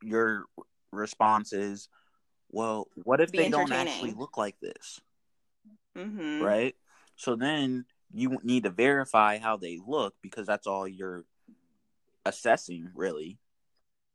[0.01, 0.43] your
[0.91, 1.87] response is,
[2.49, 4.99] "Well, what if Be they don't actually look like this?"
[5.97, 6.41] Mm-hmm.
[6.41, 6.75] Right.
[7.15, 11.23] So then you need to verify how they look because that's all you're
[12.25, 13.37] assessing, really.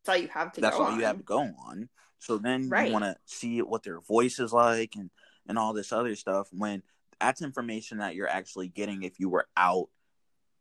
[0.08, 0.60] That's all you have to.
[0.60, 0.98] That's all on.
[0.98, 1.88] you have to go on.
[2.18, 2.86] So then right.
[2.86, 5.10] you want to see what their voice is like and
[5.46, 6.82] and all this other stuff when
[7.20, 9.88] that's information that you're actually getting if you were out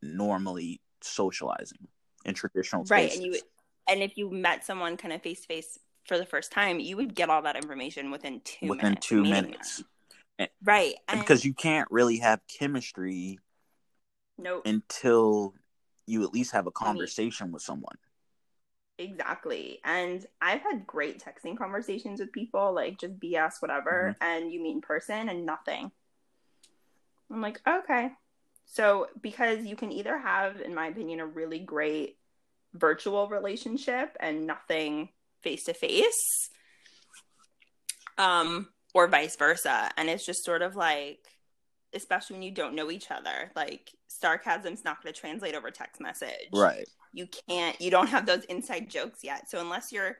[0.01, 1.87] normally socializing
[2.25, 3.17] in traditional spaces.
[3.17, 3.41] right and you
[3.89, 6.95] and if you met someone kind of face to face for the first time you
[6.95, 9.83] would get all that information within two within minutes, two minutes
[10.39, 13.39] and, right and because you can't really have chemistry
[14.37, 14.61] nope.
[14.65, 15.53] until
[16.05, 17.97] you at least have a conversation with someone
[18.99, 19.79] Exactly.
[19.83, 24.23] And I've had great texting conversations with people, like just BS, whatever, mm-hmm.
[24.23, 25.91] and you meet in person and nothing.
[27.31, 28.11] I'm like, okay.
[28.65, 32.17] So, because you can either have, in my opinion, a really great
[32.73, 35.09] virtual relationship and nothing
[35.41, 36.49] face to face,
[38.17, 39.91] um, or vice versa.
[39.95, 41.19] And it's just sort of like,
[41.93, 46.01] especially when you don't know each other, like sarcasm's not going to translate over text
[46.01, 46.49] message.
[46.51, 46.87] Right
[47.17, 50.17] you can't you don't have those inside jokes yet so unless you're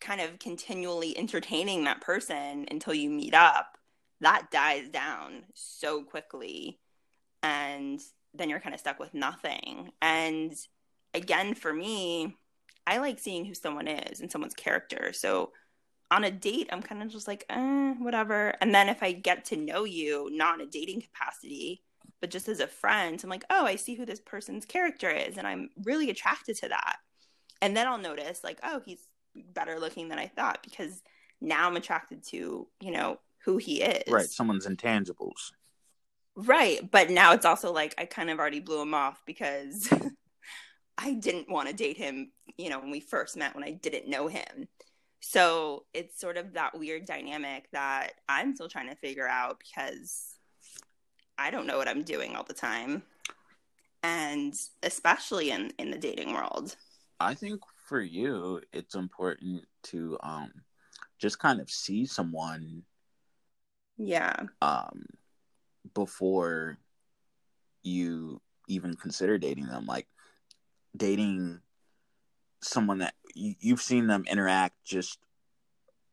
[0.00, 3.78] kind of continually entertaining that person until you meet up
[4.20, 6.78] that dies down so quickly
[7.42, 8.00] and
[8.34, 10.54] then you're kind of stuck with nothing and
[11.14, 12.36] again for me
[12.86, 15.12] I like seeing who someone is and someone's character.
[15.12, 15.50] So
[16.10, 18.54] on a date, I'm kind of just like, eh, whatever.
[18.60, 21.82] And then if I get to know you, not in a dating capacity,
[22.20, 25.36] but just as a friend, I'm like, oh, I see who this person's character is.
[25.36, 26.96] And I'm really attracted to that.
[27.60, 31.02] And then I'll notice, like, oh, he's better looking than I thought because
[31.40, 34.10] now I'm attracted to, you know, who he is.
[34.10, 34.26] Right.
[34.26, 35.52] Someone's intangibles.
[36.34, 36.90] Right.
[36.90, 39.88] But now it's also like I kind of already blew him off because
[40.98, 44.08] I didn't want to date him, you know, when we first met, when I didn't
[44.08, 44.68] know him.
[45.20, 50.35] So it's sort of that weird dynamic that I'm still trying to figure out because
[51.38, 53.02] I don't know what I'm doing all the time.
[54.02, 56.76] And especially in, in the dating world.
[57.18, 60.52] I think for you, it's important to um,
[61.18, 62.82] just kind of see someone.
[63.96, 64.36] Yeah.
[64.60, 65.06] Um,
[65.94, 66.78] before
[67.82, 70.06] you even consider dating them, like
[70.96, 71.60] dating
[72.62, 75.18] someone that you, you've seen them interact just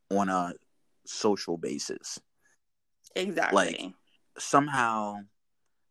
[0.09, 0.53] on a
[1.05, 2.19] social basis.
[3.15, 3.65] Exactly.
[3.65, 3.93] Like
[4.37, 5.19] somehow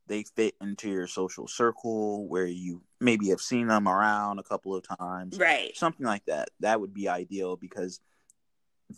[0.07, 4.75] they fit into your social circle where you maybe have seen them around a couple
[4.75, 5.39] of times.
[5.39, 5.77] Right.
[5.77, 6.49] Something like that.
[6.61, 8.01] That would be ideal because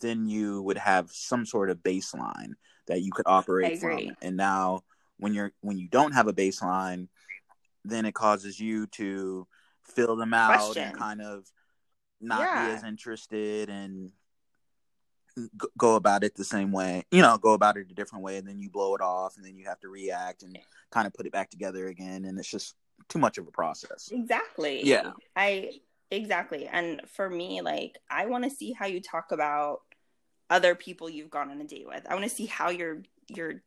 [0.01, 2.53] then you would have some sort of baseline
[2.87, 4.15] that you could operate from.
[4.21, 4.83] And now
[5.17, 7.07] when you're when you don't have a baseline,
[7.83, 9.47] then it causes you to
[9.83, 10.83] fill them out Question.
[10.83, 11.45] and kind of
[12.19, 12.67] not yeah.
[12.67, 14.11] be as interested and
[15.77, 18.47] go about it the same way you know go about it a different way and
[18.47, 20.57] then you blow it off and then you have to react and
[20.91, 22.75] kind of put it back together again and it's just
[23.09, 24.09] too much of a process.
[24.11, 24.85] Exactly.
[24.85, 25.11] Yeah.
[25.35, 25.71] I
[26.11, 26.67] exactly.
[26.67, 29.81] And for me like i want to see how you talk about
[30.49, 32.05] other people you've gone on a date with.
[32.09, 33.63] I want to see how your your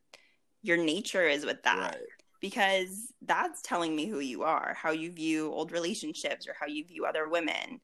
[0.61, 1.95] your nature is with that.
[1.95, 2.07] Right.
[2.41, 6.85] because that's telling me who you are how you view old relationships or how you
[6.85, 7.81] view other women.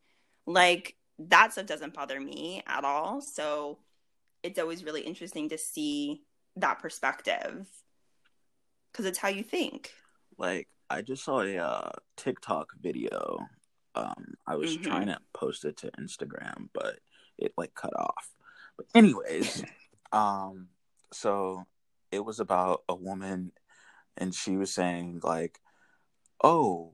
[0.47, 3.21] Like that stuff doesn't bother me at all.
[3.21, 3.79] So
[4.43, 6.21] it's always really interesting to see
[6.57, 7.67] that perspective
[8.91, 9.91] because it's how you think.
[10.37, 13.39] Like I just saw a uh, TikTok video.
[13.95, 14.83] Um, I was mm-hmm.
[14.83, 16.99] trying to post it to Instagram, but
[17.37, 18.29] it like cut off.
[18.77, 19.63] But anyways,
[20.11, 20.67] um,
[21.11, 21.63] so
[22.11, 23.51] it was about a woman,
[24.17, 25.59] and she was saying like,
[26.43, 26.93] "Oh,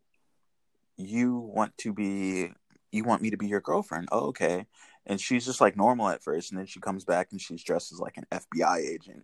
[0.98, 2.52] you want to be
[2.92, 4.10] you want me to be your girlfriend?
[4.12, 4.66] Oh, okay.
[5.06, 7.92] And she's just like normal at first, and then she comes back and she's dressed
[7.92, 9.24] as like an FBI agent,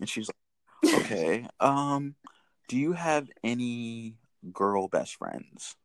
[0.00, 2.14] and she's like, okay, um,
[2.68, 4.16] do you have any
[4.52, 5.76] girl best friends?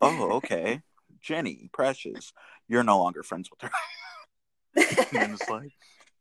[0.00, 0.82] Oh, okay.
[1.20, 2.32] Jenny, precious,
[2.68, 3.70] you're no longer friends with her.
[5.18, 5.72] and it's like,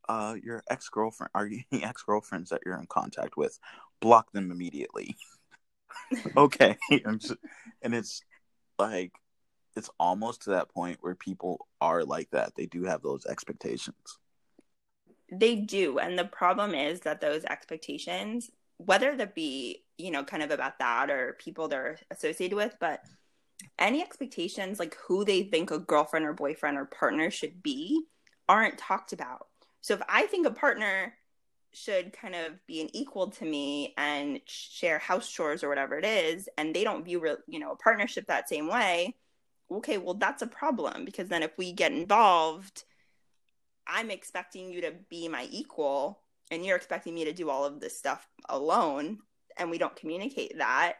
[0.10, 3.58] uh, your ex girlfriend, are you any ex girlfriends that you're in contact with?
[4.02, 5.16] Block them immediately.
[6.38, 6.78] okay.
[6.92, 8.22] and it's
[8.78, 9.12] like,
[9.76, 12.56] it's almost to that point where people are like that.
[12.56, 14.18] They do have those expectations.
[15.32, 16.00] They do.
[16.00, 20.80] And the problem is that those expectations, whether that be, you know, kind of about
[20.80, 23.04] that or people they're associated with, but
[23.78, 28.04] any expectations like who they think a girlfriend or boyfriend or partner should be
[28.48, 29.48] aren't talked about.
[29.82, 31.14] So if I think a partner
[31.72, 36.06] should kind of be an equal to me and share house chores or whatever it
[36.06, 39.16] is and they don't view you know a partnership that same way
[39.72, 42.84] okay, well, that's a problem because then if we get involved,
[43.88, 47.80] I'm expecting you to be my equal and you're expecting me to do all of
[47.80, 49.20] this stuff alone
[49.58, 50.94] and we don't communicate that.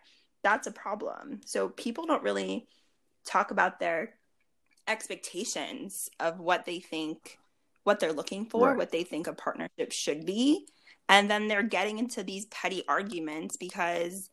[0.44, 1.42] That's a problem.
[1.46, 2.68] So people don't really
[3.26, 4.16] talk about their
[4.88, 7.38] expectations of what they think,
[7.84, 8.78] what they're looking for, right.
[8.78, 10.66] what they think a partnership should be.
[11.08, 14.30] And then they're getting into these petty arguments because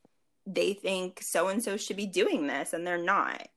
[0.47, 3.49] they think so and so should be doing this and they're not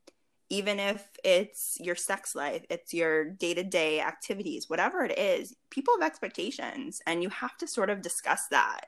[0.49, 5.55] even if it's your sex life, it's your day to day activities, whatever it is,
[5.69, 8.85] people have expectations and you have to sort of discuss that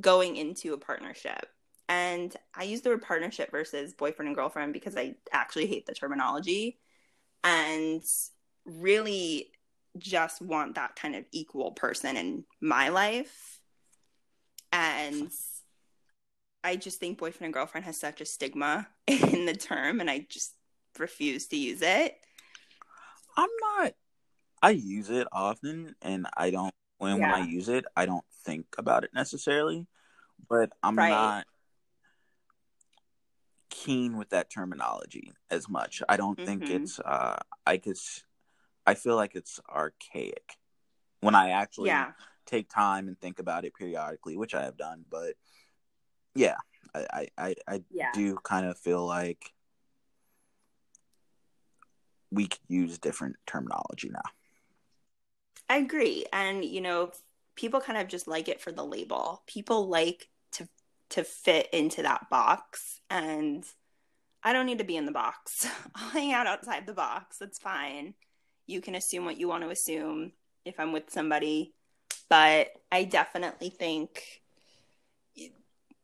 [0.00, 1.46] going into a partnership.
[1.88, 5.94] And I use the word partnership versus boyfriend and girlfriend because I actually hate the
[5.94, 6.78] terminology
[7.44, 8.02] and
[8.64, 9.50] really
[9.96, 13.60] just want that kind of equal person in my life.
[14.72, 15.30] And
[16.62, 20.26] I just think boyfriend and girlfriend has such a stigma in the term, and I
[20.28, 20.57] just
[20.98, 22.16] refuse to use it?
[23.36, 23.92] I'm not.
[24.62, 26.74] I use it often, and I don't.
[26.98, 27.32] When yeah.
[27.32, 29.86] when I use it, I don't think about it necessarily,
[30.48, 31.10] but I'm right.
[31.10, 31.46] not
[33.70, 36.02] keen with that terminology as much.
[36.08, 36.46] I don't mm-hmm.
[36.46, 36.98] think it's.
[36.98, 37.96] uh I could.
[38.86, 40.56] I feel like it's archaic
[41.20, 42.12] when I actually yeah.
[42.46, 45.04] take time and think about it periodically, which I have done.
[45.08, 45.34] But
[46.34, 46.56] yeah,
[46.94, 48.10] I I I, I yeah.
[48.12, 49.52] do kind of feel like
[52.30, 54.20] we use different terminology now.
[55.68, 56.24] I agree.
[56.32, 57.12] And you know,
[57.56, 59.42] people kind of just like it for the label.
[59.46, 60.68] People like to
[61.10, 63.64] to fit into that box and
[64.42, 65.66] I don't need to be in the box.
[65.94, 67.38] I'll hang out outside the box.
[67.38, 68.14] That's fine.
[68.66, 70.32] You can assume what you want to assume
[70.64, 71.74] if I'm with somebody,
[72.28, 74.42] but I definitely think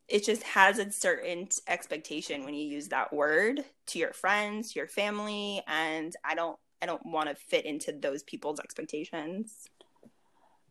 [0.08, 4.86] it just has a certain expectation when you use that word to your friends, your
[4.86, 9.68] family, and I don't I don't want to fit into those people's expectations.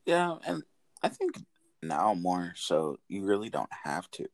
[0.06, 0.62] Yeah, and
[1.02, 1.38] I think
[1.82, 4.28] now more so you really don't have to.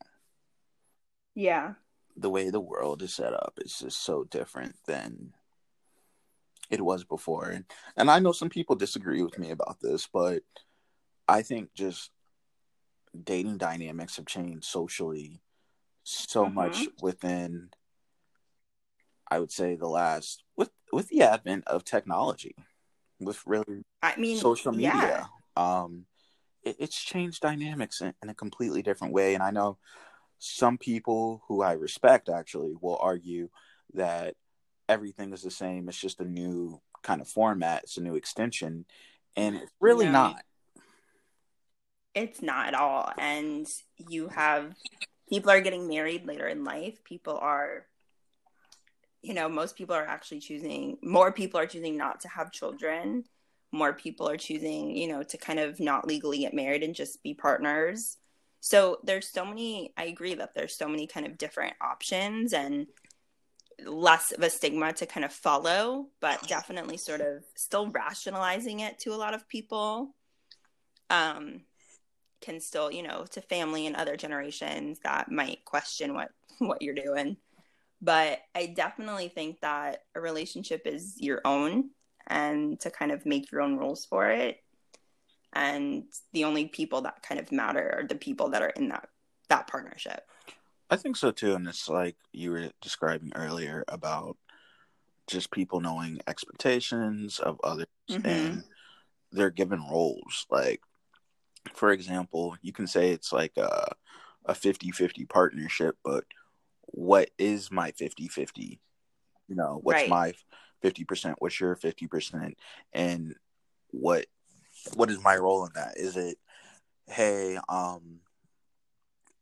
[1.36, 1.74] Yeah.
[2.18, 5.34] The way the world is set up is just so different than
[6.70, 7.50] it was before.
[7.50, 10.44] And, and I know some people disagree with me about this, but
[11.28, 12.12] I think just
[13.24, 15.42] dating dynamics have changed socially
[16.04, 16.56] so mm-hmm.
[16.56, 17.70] much within
[19.30, 22.56] I would say the last with with the advent of technology,
[23.20, 25.30] with really I mean social media.
[25.58, 25.84] Yeah.
[25.84, 26.06] Um
[26.64, 29.36] it, it's changed dynamics in, in a completely different way.
[29.36, 29.78] And I know
[30.40, 33.50] some people who I respect actually will argue
[33.94, 34.36] that
[34.88, 35.88] everything is the same.
[35.90, 37.84] It's just a new kind of format.
[37.84, 38.86] It's a new extension,
[39.36, 40.44] and it's really no, not.
[42.20, 43.12] It's not at all.
[43.18, 43.66] And
[43.98, 44.76] you have
[45.30, 47.02] people are getting married later in life.
[47.04, 47.86] People are,
[49.22, 50.98] you know, most people are actually choosing.
[51.02, 53.24] More people are choosing not to have children.
[53.72, 57.24] More people are choosing, you know, to kind of not legally get married and just
[57.24, 58.18] be partners.
[58.60, 59.94] So there's so many.
[59.96, 62.88] I agree that there's so many kind of different options and
[63.86, 69.00] less of a stigma to kind of follow, but definitely sort of still rationalizing it
[69.00, 70.14] to a lot of people.
[71.10, 71.62] Um,
[72.42, 76.30] can still, you know, to family and other generations that might question what
[76.60, 77.38] what you're doing.
[78.02, 81.90] But I definitely think that a relationship is your own
[82.28, 84.64] and to kind of make your own rules for it.
[85.52, 89.10] And the only people that kind of matter are the people that are in that
[89.50, 90.24] that partnership.
[90.90, 91.56] I think so too.
[91.56, 94.38] And it's like you were describing earlier about
[95.28, 98.26] just people knowing expectations of others mm-hmm.
[98.26, 98.64] and
[99.32, 100.46] they're given roles.
[100.50, 100.82] Like,
[101.74, 103.94] for example, you can say it's like a,
[104.46, 106.24] a 50 50 partnership, but
[106.86, 108.80] what is my 50 50?
[109.48, 110.10] You know, what's right.
[110.10, 110.34] my
[110.84, 111.36] 50%?
[111.40, 112.54] What's your 50%?
[112.94, 113.36] And
[113.92, 114.26] what
[114.94, 115.98] what is my role in that?
[115.98, 116.38] Is it,
[117.08, 118.20] hey, um,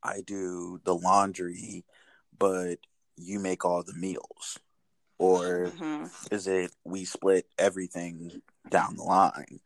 [0.02, 1.86] I do the laundry,
[2.38, 2.80] but
[3.18, 4.60] you make all the meals?
[5.20, 6.06] Or mm-hmm.
[6.32, 9.60] is it we split everything down the line?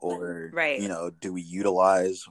[0.00, 0.80] Or, right.
[0.80, 2.24] you know, do we utilize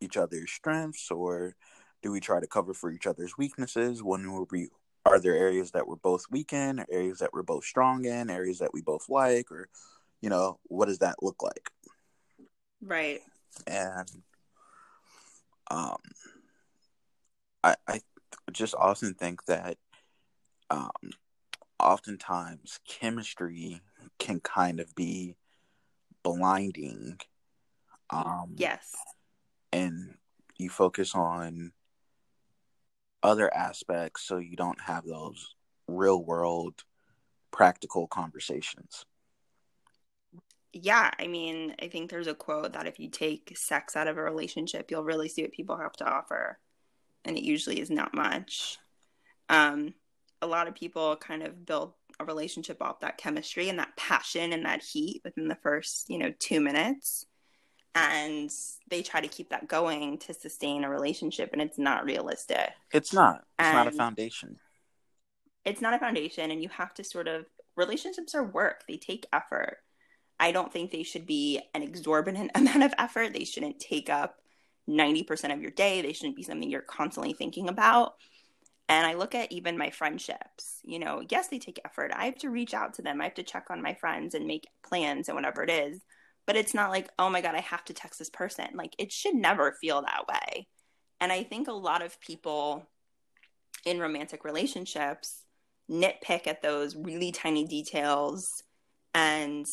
[0.00, 1.54] each other's strengths or
[2.02, 4.02] do we try to cover for each other's weaknesses?
[4.02, 4.68] When we
[5.04, 8.58] are there areas that we're both weak in, areas that we're both strong in, areas
[8.58, 9.68] that we both like, or
[10.20, 11.70] you know, what does that look like?
[12.82, 13.20] Right.
[13.66, 14.10] And
[15.70, 15.96] um
[17.62, 18.00] I, I
[18.52, 19.76] just often think that
[20.70, 20.90] um,
[21.78, 23.82] oftentimes chemistry
[24.18, 25.34] can kind of be
[26.22, 27.18] blinding.
[28.10, 28.92] Um, yes.
[29.72, 30.14] And
[30.56, 31.72] you focus on
[33.22, 35.54] other aspects so you don't have those
[35.86, 36.84] real world
[37.50, 39.04] practical conversations.
[40.72, 44.16] Yeah, I mean, I think there's a quote that if you take sex out of
[44.16, 46.58] a relationship, you'll really see what people have to offer
[47.24, 48.78] and it usually is not much.
[49.48, 49.94] Um,
[50.40, 54.52] a lot of people kind of build a relationship off that chemistry and that passion
[54.52, 57.26] and that heat within the first, you know, two minutes.
[57.94, 58.50] And
[58.88, 62.70] they try to keep that going to sustain a relationship, and it's not realistic.
[62.92, 63.36] It's not.
[63.58, 64.58] It's and not a foundation.
[65.64, 67.46] It's not a foundation, and you have to sort of
[67.76, 68.84] relationships are work.
[68.86, 69.78] They take effort.
[70.38, 73.32] I don't think they should be an exorbitant amount of effort.
[73.32, 74.36] They shouldn't take up
[74.88, 76.00] 90% of your day.
[76.00, 78.14] They shouldn't be something you're constantly thinking about.
[78.90, 82.10] And I look at even my friendships, you know, yes, they take effort.
[82.12, 83.20] I have to reach out to them.
[83.20, 86.00] I have to check on my friends and make plans and whatever it is.
[86.44, 88.66] But it's not like, oh my God, I have to text this person.
[88.74, 90.66] Like, it should never feel that way.
[91.20, 92.84] And I think a lot of people
[93.86, 95.44] in romantic relationships
[95.88, 98.64] nitpick at those really tiny details
[99.14, 99.66] and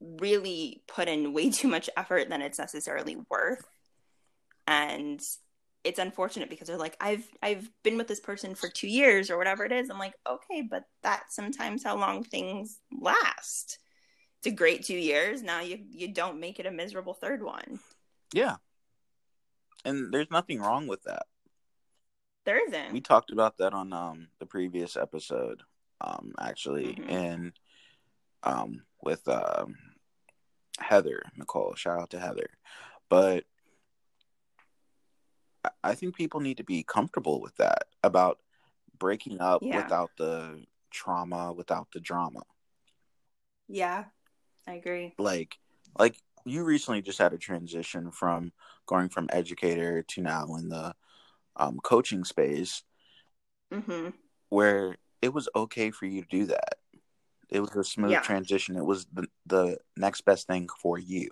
[0.00, 3.64] really put in way too much effort than it's necessarily worth
[4.66, 5.20] and
[5.84, 9.38] it's unfortunate because they're like i've i've been with this person for two years or
[9.38, 9.90] whatever it is.
[9.90, 13.78] I'm like okay but that's sometimes how long things last.
[14.38, 15.42] It's a great two years.
[15.42, 17.80] Now you you don't make it a miserable third one.
[18.32, 18.56] Yeah.
[19.84, 21.26] And there's nothing wrong with that.
[22.44, 22.92] There isn't.
[22.92, 25.62] we talked about that on um the previous episode
[26.00, 27.10] um actually mm-hmm.
[27.10, 27.52] and
[28.42, 29.76] um, with um,
[30.78, 31.74] Heather Nicole.
[31.74, 32.50] Shout out to Heather,
[33.08, 33.44] but
[35.82, 38.38] I think people need to be comfortable with that about
[38.98, 39.82] breaking up yeah.
[39.82, 42.42] without the trauma, without the drama.
[43.68, 44.04] Yeah,
[44.66, 45.14] I agree.
[45.18, 45.58] Like,
[45.98, 48.52] like you recently just had a transition from
[48.86, 50.94] going from educator to now in the
[51.56, 52.82] um, coaching space,
[53.72, 54.10] mm-hmm.
[54.48, 56.76] where it was okay for you to do that.
[57.50, 58.20] It was a smooth yeah.
[58.20, 58.76] transition.
[58.76, 61.28] It was the, the next best thing for you.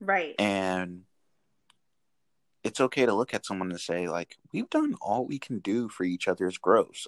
[0.00, 0.34] Right.
[0.38, 1.02] And
[2.64, 5.88] it's okay to look at someone and say, like, we've done all we can do
[5.88, 7.06] for each other's growth.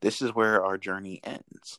[0.00, 1.78] This is where our journey ends.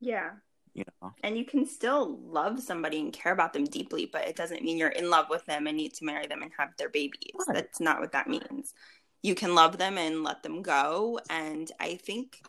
[0.00, 0.30] Yeah.
[0.74, 1.12] You know.
[1.22, 4.78] And you can still love somebody and care about them deeply, but it doesn't mean
[4.78, 7.32] you're in love with them and need to marry them and have their babies.
[7.46, 7.54] Right.
[7.54, 8.74] That's not what that means.
[9.22, 11.20] You can love them and let them go.
[11.30, 12.40] And I think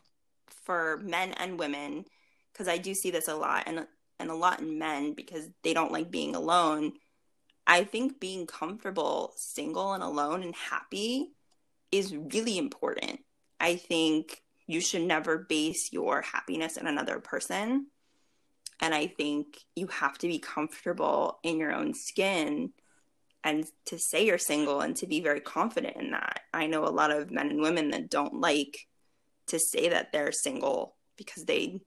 [0.66, 2.06] for men and women,
[2.52, 3.86] because I do see this a lot and
[4.20, 6.94] and a lot in men because they don't like being alone
[7.66, 11.32] I think being comfortable, single and alone and happy
[11.92, 13.22] is really important.
[13.60, 17.88] I think you should never base your happiness on another person.
[18.82, 22.74] And I think you have to be comfortable in your own skin
[23.44, 26.42] and to say you're single and to be very confident in that.
[26.54, 28.88] I know a lot of men and women that don't like
[29.48, 31.82] to say that they're single because they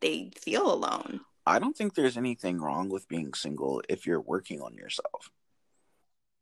[0.00, 1.20] they feel alone.
[1.48, 5.30] I don't think there's anything wrong with being single if you're working on yourself.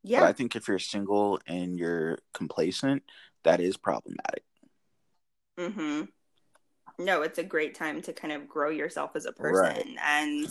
[0.02, 0.20] Yeah.
[0.20, 3.02] But I think if you're single and you're complacent,
[3.44, 4.44] that is problematic.
[5.58, 6.08] Mhm.
[6.98, 9.96] No, it's a great time to kind of grow yourself as a person right.
[10.02, 10.48] and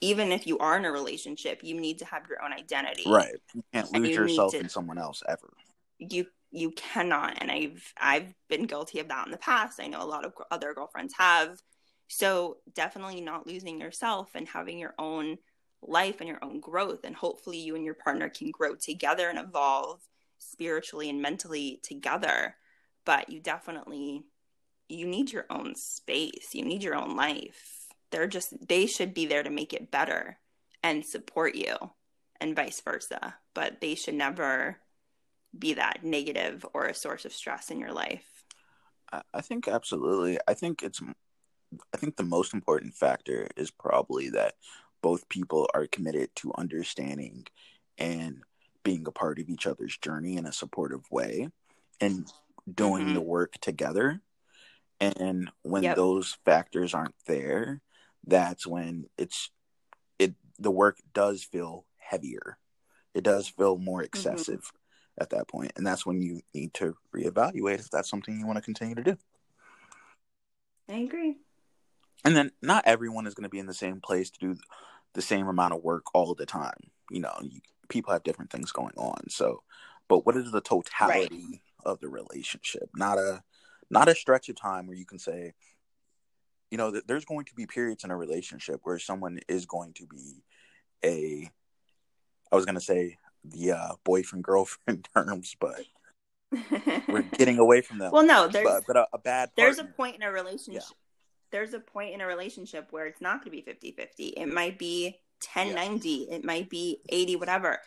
[0.00, 3.04] even if you are in a relationship, you need to have your own identity.
[3.06, 3.36] Right.
[3.54, 5.52] You can't lose you yourself to, in someone else ever.
[5.98, 9.80] You you cannot and I've I've been guilty of that in the past.
[9.80, 11.58] I know a lot of other girlfriends have
[12.08, 15.38] so definitely not losing yourself and having your own
[15.82, 17.00] life and your own growth.
[17.04, 20.00] And hopefully you and your partner can grow together and evolve
[20.38, 22.56] spiritually and mentally together.
[23.04, 24.24] But you definitely
[24.88, 26.50] you need your own space.
[26.54, 27.86] You need your own life.
[28.10, 30.38] They're just they should be there to make it better
[30.82, 31.74] and support you
[32.40, 33.36] and vice versa.
[33.54, 34.78] But they should never
[35.56, 38.44] be that negative or a source of stress in your life.
[39.32, 40.38] I think absolutely.
[40.48, 41.00] I think it's
[41.92, 44.54] I think the most important factor is probably that
[45.02, 47.46] both people are committed to understanding
[47.98, 48.42] and
[48.82, 51.48] being a part of each other's journey in a supportive way
[52.00, 52.30] and
[52.72, 53.14] doing mm-hmm.
[53.14, 54.20] the work together.
[55.00, 55.96] And when yep.
[55.96, 57.82] those factors aren't there,
[58.26, 59.50] that's when it's
[60.18, 62.58] it the work does feel heavier.
[63.14, 64.06] It does feel more mm-hmm.
[64.06, 65.22] excessive mm-hmm.
[65.22, 65.72] at that point.
[65.76, 69.02] And that's when you need to reevaluate if that's something you want to continue to
[69.02, 69.18] do.
[70.88, 71.36] I agree
[72.26, 74.56] and then not everyone is going to be in the same place to do
[75.14, 76.90] the same amount of work all the time.
[77.10, 79.30] You know you, people have different things going on.
[79.30, 79.62] So
[80.08, 81.60] but what is the totality right.
[81.84, 82.90] of the relationship?
[82.94, 83.42] Not a
[83.90, 85.54] not a stretch of time where you can say
[86.70, 90.06] you know there's going to be periods in a relationship where someone is going to
[90.06, 90.42] be
[91.04, 91.48] a
[92.50, 95.80] i was going to say the uh, boyfriend girlfriend terms but
[97.08, 98.10] we're getting away from them.
[98.12, 99.74] Well no there's but, but a, a, bad partner.
[99.74, 100.96] there's a point in a relationship yeah
[101.50, 104.24] there's a point in a relationship where it's not going to be 50 50.
[104.28, 105.74] It might be 10 yeah.
[105.74, 107.78] 90, it might be 80, whatever.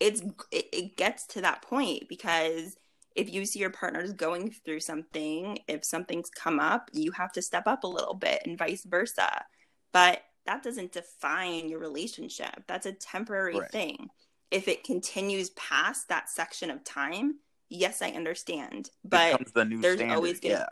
[0.00, 2.76] It's it, it gets to that point because
[3.14, 7.42] if you see your partner's going through something, if something's come up, you have to
[7.42, 9.44] step up a little bit and vice versa.
[9.92, 12.64] But that doesn't define your relationship.
[12.66, 13.70] That's a temporary right.
[13.70, 14.08] thing.
[14.50, 17.38] If it continues past that section of time,
[17.68, 18.90] yes, I understand.
[19.04, 20.14] But the there's standard.
[20.14, 20.66] always gonna, yeah.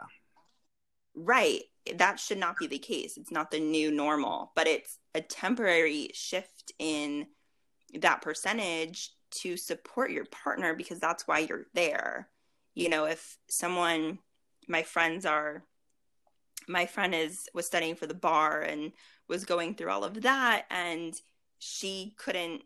[1.14, 1.62] Right
[1.96, 3.16] that should not be the case.
[3.16, 7.26] It's not the new normal, but it's a temporary shift in
[8.00, 12.28] that percentage to support your partner because that's why you're there.
[12.74, 14.18] You know, if someone,
[14.68, 15.64] my friends are,
[16.68, 18.92] my friend is was studying for the bar and
[19.28, 21.14] was going through all of that, and
[21.58, 22.62] she couldn't.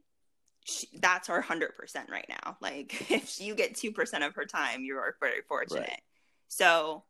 [0.67, 2.59] She, that's our hundred percent right now.
[2.61, 5.89] Like, if you get two percent of her time, you are very fortunate.
[5.89, 6.03] Right.
[6.49, 7.05] So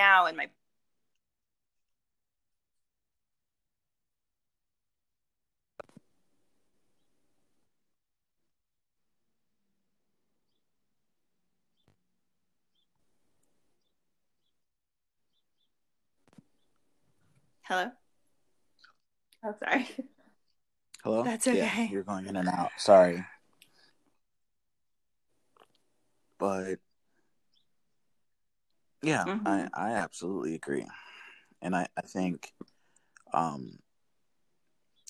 [0.00, 0.48] now in my
[17.62, 17.90] Hello?
[19.44, 19.88] Oh, sorry.
[21.04, 21.22] Hello?
[21.22, 21.58] That's okay.
[21.58, 22.70] Yeah, you're going in and out.
[22.78, 23.24] Sorry.
[26.38, 26.78] But
[29.02, 29.46] Yeah, mm-hmm.
[29.46, 30.86] I, I absolutely agree.
[31.62, 32.52] And I, I think
[33.32, 33.78] um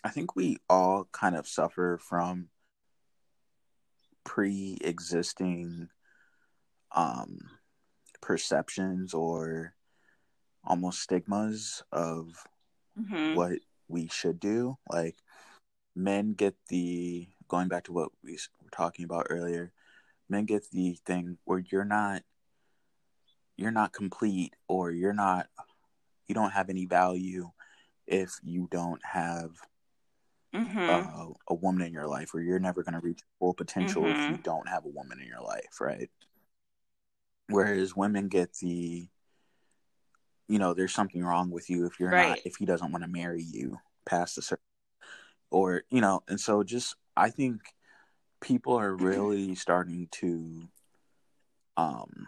[0.04, 2.48] I think we all kind of suffer from
[4.24, 5.88] pre existing
[6.92, 7.38] um
[8.20, 9.74] perceptions or
[10.64, 12.46] almost stigmas of
[12.98, 13.34] mm-hmm.
[13.34, 14.76] what we should do.
[14.90, 15.16] Like
[15.96, 19.72] men get the going back to what we were talking about earlier,
[20.28, 22.22] men get the thing where you're not
[23.60, 25.46] you're not complete or you're not
[26.26, 27.50] you don't have any value
[28.06, 29.50] if you don't have
[30.54, 30.78] mm-hmm.
[30.78, 34.12] uh, a woman in your life or you're never going to reach full potential mm-hmm.
[34.12, 34.42] if you mm-hmm.
[34.42, 36.10] don't have a woman in your life right
[37.48, 39.06] whereas women get the
[40.48, 42.28] you know there's something wrong with you if you're right.
[42.28, 44.64] not if he doesn't want to marry you past a certain
[45.50, 47.60] or you know and so just i think
[48.40, 50.66] people are really starting to
[51.76, 52.26] um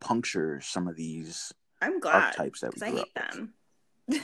[0.00, 3.54] puncture some of these I'm glad archetypes that we I hate them.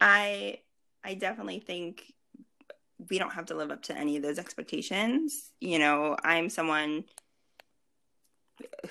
[0.00, 0.58] I
[1.04, 2.12] I definitely think
[3.08, 5.50] we don't have to live up to any of those expectations.
[5.60, 7.04] You know, I'm someone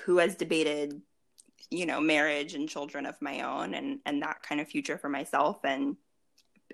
[0.00, 1.00] who has debated,
[1.70, 5.08] you know, marriage and children of my own and and that kind of future for
[5.08, 5.96] myself and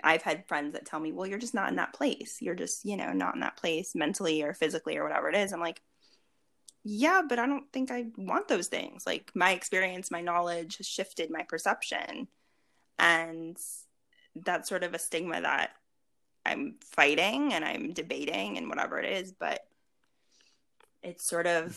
[0.04, 2.42] I've had friends that tell me, "Well, you're just not in that place.
[2.42, 5.52] You're just, you know, not in that place mentally or physically or whatever it is."
[5.52, 5.80] I'm like,
[6.88, 9.04] yeah, but I don't think I want those things.
[9.04, 12.28] Like my experience, my knowledge has shifted my perception.
[12.96, 13.56] And
[14.36, 15.70] that's sort of a stigma that
[16.44, 19.32] I'm fighting and I'm debating and whatever it is.
[19.32, 19.66] But
[21.02, 21.76] it's sort of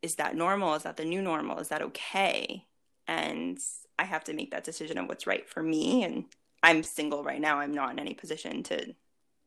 [0.00, 0.74] is that normal?
[0.74, 1.58] Is that the new normal?
[1.58, 2.64] Is that okay?
[3.06, 3.58] And
[3.98, 6.02] I have to make that decision of what's right for me.
[6.02, 6.24] And
[6.62, 7.58] I'm single right now.
[7.58, 8.94] I'm not in any position to,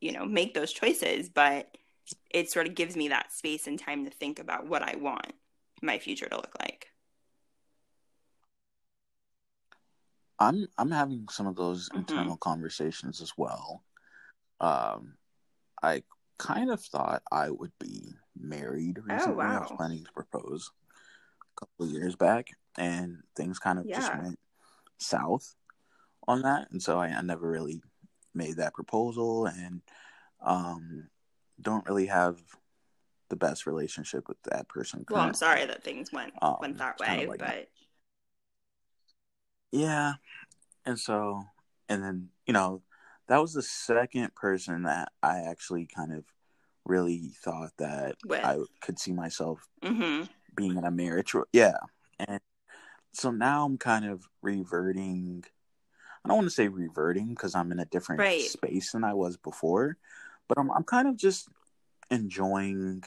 [0.00, 1.28] you know, make those choices.
[1.28, 1.76] But
[2.30, 5.32] it sort of gives me that space and time to think about what I want
[5.82, 6.88] my future to look like.
[10.38, 11.98] I'm I'm having some of those mm-hmm.
[11.98, 13.84] internal conversations as well.
[14.60, 15.14] Um,
[15.82, 16.02] I
[16.38, 19.34] kind of thought I would be married oh, recently.
[19.34, 19.56] Oh, wow.
[19.56, 20.70] I was planning to propose
[21.56, 22.48] a couple of years back,
[22.78, 23.96] and things kind of yeah.
[23.96, 24.38] just went
[24.98, 25.54] south
[26.26, 27.82] on that, and so I, I never really
[28.34, 29.46] made that proposal.
[29.46, 29.82] And
[30.44, 31.08] um,
[31.60, 32.40] don't really have
[33.30, 35.04] the best relationship with that person.
[35.08, 37.68] Well, I'm sorry that things went um, went that way, like, but
[39.72, 40.14] yeah,
[40.84, 41.44] and so
[41.88, 42.82] and then you know
[43.28, 46.24] that was the second person that I actually kind of
[46.84, 48.44] really thought that with.
[48.44, 50.24] I could see myself mm-hmm.
[50.54, 51.34] being in a marriage.
[51.52, 51.78] Yeah,
[52.18, 52.40] and
[53.12, 55.44] so now I'm kind of reverting.
[56.24, 58.42] I don't want to say reverting because I'm in a different right.
[58.42, 59.96] space than I was before,
[60.50, 61.48] but I'm I'm kind of just
[62.10, 63.04] enjoying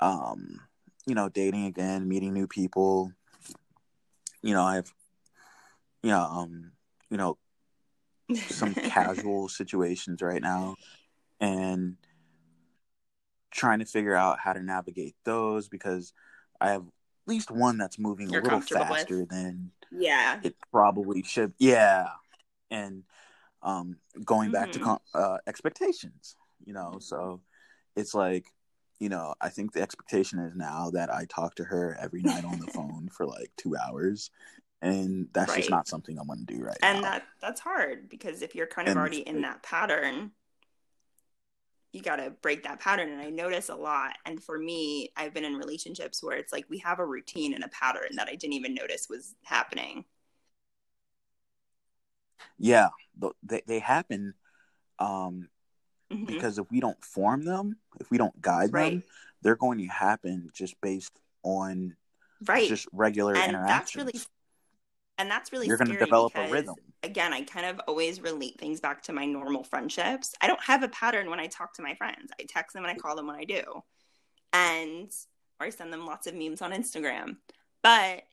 [0.00, 0.60] um
[1.06, 3.12] you know dating again, meeting new people.
[4.42, 4.92] You know, I've
[6.02, 6.72] you know um
[7.10, 7.38] you know
[8.48, 10.74] some casual situations right now
[11.40, 11.96] and
[13.52, 16.12] trying to figure out how to navigate those because
[16.60, 19.28] I have at least one that's moving You're a little faster with.
[19.28, 22.08] than yeah it probably should yeah
[22.68, 23.04] and
[23.66, 24.94] um, going back mm-hmm.
[25.12, 26.96] to uh, expectations, you know.
[27.00, 27.40] So
[27.96, 28.46] it's like,
[29.00, 32.44] you know, I think the expectation is now that I talk to her every night
[32.44, 34.30] on the phone for like two hours,
[34.80, 35.58] and that's right.
[35.58, 37.04] just not something I want to do right and now.
[37.04, 40.30] And that that's hard because if you're kind of and already in that pattern,
[41.92, 43.10] you got to break that pattern.
[43.10, 44.16] And I notice a lot.
[44.24, 47.64] And for me, I've been in relationships where it's like we have a routine and
[47.64, 50.04] a pattern that I didn't even notice was happening
[52.58, 52.88] yeah
[53.42, 54.34] they, they happen
[54.98, 55.48] um
[56.12, 56.24] mm-hmm.
[56.24, 58.92] because if we don't form them if we don't guide right.
[58.92, 59.02] them
[59.42, 61.94] they're going to happen just based on
[62.46, 62.68] right.
[62.68, 63.68] just regular and interactions.
[63.68, 64.20] that's really
[65.18, 66.74] and that's really you're going to develop because, a rhythm.
[67.02, 70.34] again i kind of always relate things back to my normal friendships.
[70.40, 72.30] I don't have a pattern when i talk to my friends.
[72.40, 73.62] I text them and i call them when i do.
[74.52, 75.10] And
[75.60, 77.36] or i send them lots of memes on instagram.
[77.82, 78.24] But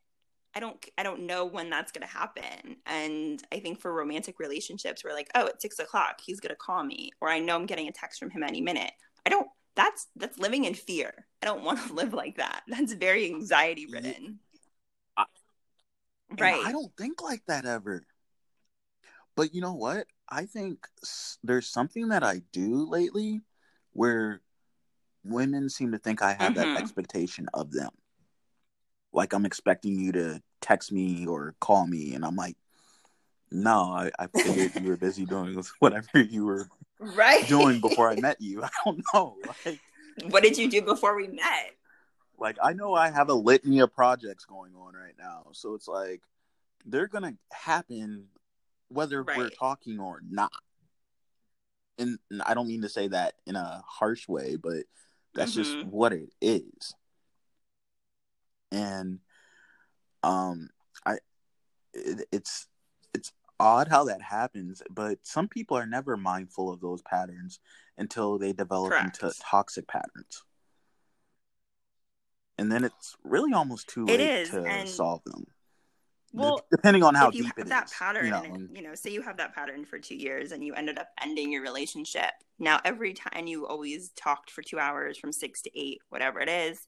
[0.55, 2.77] I don't I don't know when that's gonna happen.
[2.85, 6.83] And I think for romantic relationships, we're like, oh, at six o'clock, he's gonna call
[6.83, 8.91] me, or I know I'm getting a text from him any minute.
[9.25, 9.47] I don't.
[9.75, 11.25] That's that's living in fear.
[11.41, 12.63] I don't want to live like that.
[12.67, 14.39] That's very anxiety ridden.
[15.17, 15.25] Yeah.
[16.39, 16.65] right.
[16.65, 18.03] I don't think like that ever.
[19.35, 20.05] But you know what?
[20.29, 20.87] I think
[21.43, 23.41] there's something that I do lately
[23.93, 24.41] where
[25.23, 26.73] women seem to think I have mm-hmm.
[26.73, 27.89] that expectation of them
[29.13, 32.57] like I'm expecting you to text me or call me, and I'm like,
[33.51, 36.67] no, I, I figured you were busy doing whatever you were
[36.99, 38.63] right doing before I met you.
[38.63, 39.37] I don't know.
[39.65, 39.79] Like,
[40.29, 41.71] what did you do before we met?
[42.39, 45.87] Like I know I have a litany of projects going on right now, so it's
[45.87, 46.21] like
[46.85, 48.25] they're gonna happen
[48.89, 49.37] whether right.
[49.37, 50.51] we're talking or not.
[51.99, 54.83] And, and, I don't mean to say that in a harsh way, but
[55.35, 55.63] that's mm-hmm.
[55.63, 56.95] just what it is.
[58.73, 59.19] And
[60.23, 60.69] um,
[61.05, 61.17] I
[61.93, 62.67] it, it's
[63.13, 67.59] it's odd how that happens, but some people are never mindful of those patterns
[67.97, 69.21] until they develop Correct.
[69.21, 70.43] into toxic patterns.
[72.57, 74.89] And then it's really almost too late to and...
[74.89, 75.45] solve them.
[76.35, 78.81] Well, depending on how if you deep have that is, pattern, you know, and, you
[78.81, 81.61] know, say you have that pattern for two years and you ended up ending your
[81.61, 82.31] relationship.
[82.57, 86.49] Now, every time you always talked for two hours from six to eight, whatever it
[86.49, 86.87] is,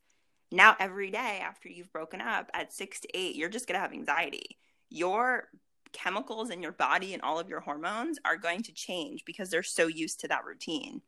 [0.52, 3.82] now every day after you've broken up at six to eight, you're just going to
[3.82, 4.58] have anxiety.
[4.90, 5.50] Your
[5.92, 9.64] chemicals in your body and all of your hormones are going to change because they're
[9.64, 11.02] so used to that routine.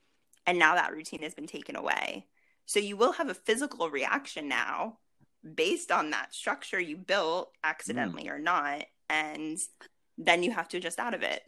[0.46, 2.26] And now that routine has been taken away.
[2.66, 4.98] So you will have a physical reaction now
[5.56, 8.32] based on that structure you built accidentally mm.
[8.32, 9.58] or not and
[10.18, 11.44] then you have to adjust out of it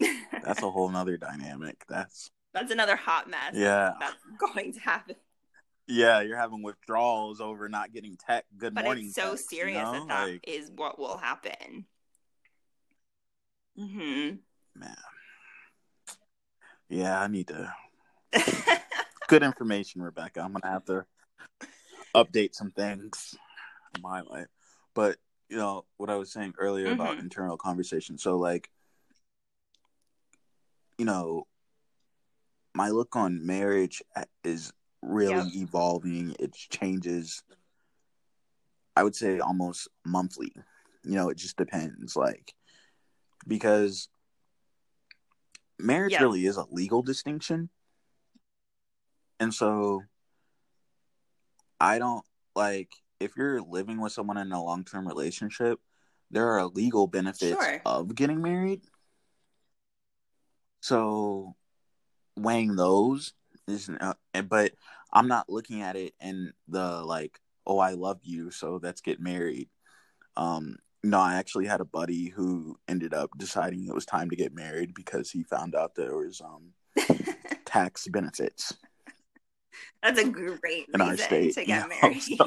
[0.42, 4.16] that's a whole nother dynamic that's that's another hot mess yeah that's
[4.54, 5.14] going to happen
[5.90, 9.76] yeah you're having withdrawals over not getting tech good but morning it's so text, serious
[9.76, 9.92] you know?
[9.92, 11.84] that that like, is what will happen
[13.78, 14.30] hmm
[14.74, 14.96] man
[16.88, 17.72] yeah i need to
[19.28, 21.04] good information rebecca i'm gonna have to
[22.14, 23.36] update some things
[23.94, 24.48] in my life.
[24.94, 25.16] But
[25.48, 27.00] you know what I was saying earlier mm-hmm.
[27.00, 28.18] about internal conversation.
[28.18, 28.70] So like,
[30.98, 31.46] you know,
[32.74, 34.02] my look on marriage
[34.44, 34.72] is
[35.02, 35.46] really yep.
[35.54, 36.34] evolving.
[36.38, 37.42] It changes.
[38.96, 40.52] I would say almost monthly.
[41.04, 42.16] You know, it just depends.
[42.16, 42.52] Like,
[43.46, 44.08] because
[45.78, 46.20] marriage yep.
[46.20, 47.70] really is a legal distinction.
[49.38, 50.02] And so
[51.80, 52.24] I don't
[52.54, 52.90] like
[53.20, 55.80] if you're living with someone in a long term relationship,
[56.30, 57.82] there are legal benefits sure.
[57.86, 58.82] of getting married.
[60.80, 61.54] So
[62.36, 63.34] weighing those
[63.68, 64.14] is, uh,
[64.48, 64.72] but
[65.12, 69.20] I'm not looking at it in the like, oh, I love you, so let's get
[69.20, 69.68] married.
[70.36, 74.36] Um, no, I actually had a buddy who ended up deciding it was time to
[74.36, 76.72] get married because he found out there was um
[77.64, 78.74] tax benefits.
[80.02, 82.22] That's a great in reason state, to get married.
[82.36, 82.46] So.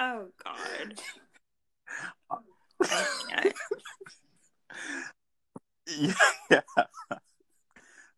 [0.00, 1.00] oh God.
[6.50, 6.62] yeah.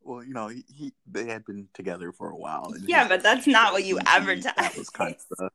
[0.04, 2.72] Well, you know, he, he, they had been together for a while.
[2.86, 4.56] yeah, he, but that's not what you advertised.
[4.56, 5.50] That was kind of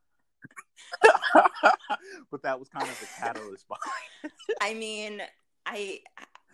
[2.30, 4.32] but that was kind of the catalyst behind.
[4.60, 5.22] I mean,
[5.66, 6.00] I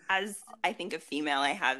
[0.09, 1.79] as I think a female, I have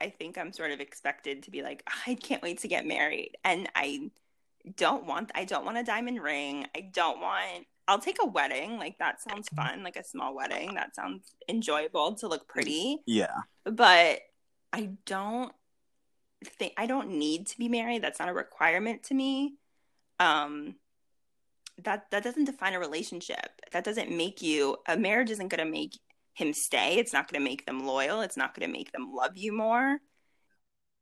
[0.00, 2.86] I think I'm sort of expected to be like, ah, I can't wait to get
[2.86, 3.36] married.
[3.44, 4.10] And I
[4.76, 6.66] don't want I don't want a diamond ring.
[6.76, 8.78] I don't want I'll take a wedding.
[8.78, 10.74] Like that sounds fun, like a small wedding.
[10.74, 13.02] That sounds enjoyable to look pretty.
[13.06, 13.34] Yeah.
[13.64, 14.20] But
[14.72, 15.52] I don't
[16.44, 18.02] think I don't need to be married.
[18.02, 19.54] That's not a requirement to me.
[20.18, 20.76] Um
[21.84, 23.60] that that doesn't define a relationship.
[23.72, 25.98] That doesn't make you a marriage isn't going to make
[26.34, 26.96] him stay.
[26.96, 28.20] It's not going to make them loyal.
[28.20, 29.98] It's not going to make them love you more.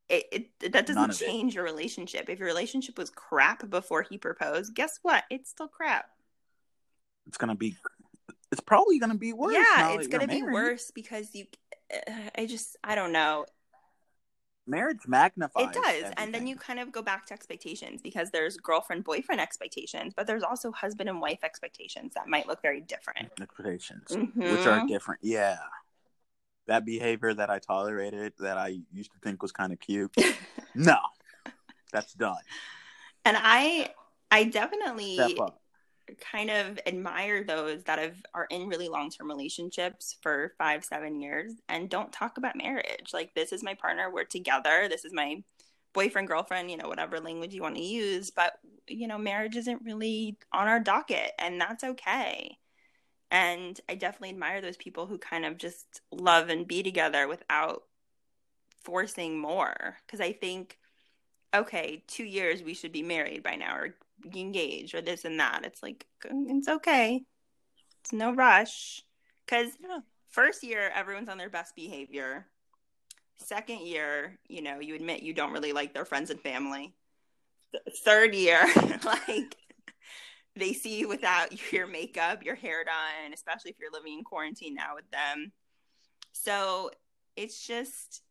[0.09, 0.25] It,
[0.61, 2.29] it that doesn't change your relationship.
[2.29, 5.23] If your relationship was crap before he proposed, guess what?
[5.31, 6.07] It's still crap.
[7.29, 7.77] It's gonna be.
[8.51, 9.55] It's probably gonna be worse.
[9.55, 11.45] Yeah, it's gonna be worse because you.
[12.37, 13.47] I just I don't know
[14.71, 16.15] marriage magnifies it does everything.
[16.17, 20.27] and then you kind of go back to expectations because there's girlfriend boyfriend expectations but
[20.27, 24.41] there's also husband and wife expectations that might look very different expectations mm-hmm.
[24.41, 25.59] which are different yeah
[26.67, 30.15] that behavior that i tolerated that i used to think was kind of cute
[30.75, 30.97] no
[31.93, 32.37] that's done
[33.25, 33.89] and i
[34.31, 35.19] i definitely
[36.21, 41.53] kind of admire those that have are in really long-term relationships for five seven years
[41.69, 43.11] and don't talk about marriage.
[43.13, 45.43] Like this is my partner we're together this is my
[45.93, 48.53] boyfriend girlfriend you know whatever language you want to use but
[48.87, 52.57] you know marriage isn't really on our docket and that's okay.
[53.31, 57.83] And i definitely admire those people who kind of just love and be together without
[58.83, 59.97] forcing more.
[60.07, 60.79] Because i think
[61.55, 63.95] okay two years we should be married by now or
[64.25, 65.65] engaged or this and that.
[65.65, 67.23] It's like it's okay.
[68.03, 69.03] It's no rush.
[69.47, 69.99] Cause yeah.
[70.29, 72.47] first year everyone's on their best behavior.
[73.39, 76.95] Second year, you know, you admit you don't really like their friends and family.
[78.05, 78.67] third year,
[79.05, 79.57] like
[80.57, 84.75] they see you without your makeup, your hair done, especially if you're living in quarantine
[84.75, 85.53] now with them.
[86.33, 86.91] So
[87.37, 88.23] it's just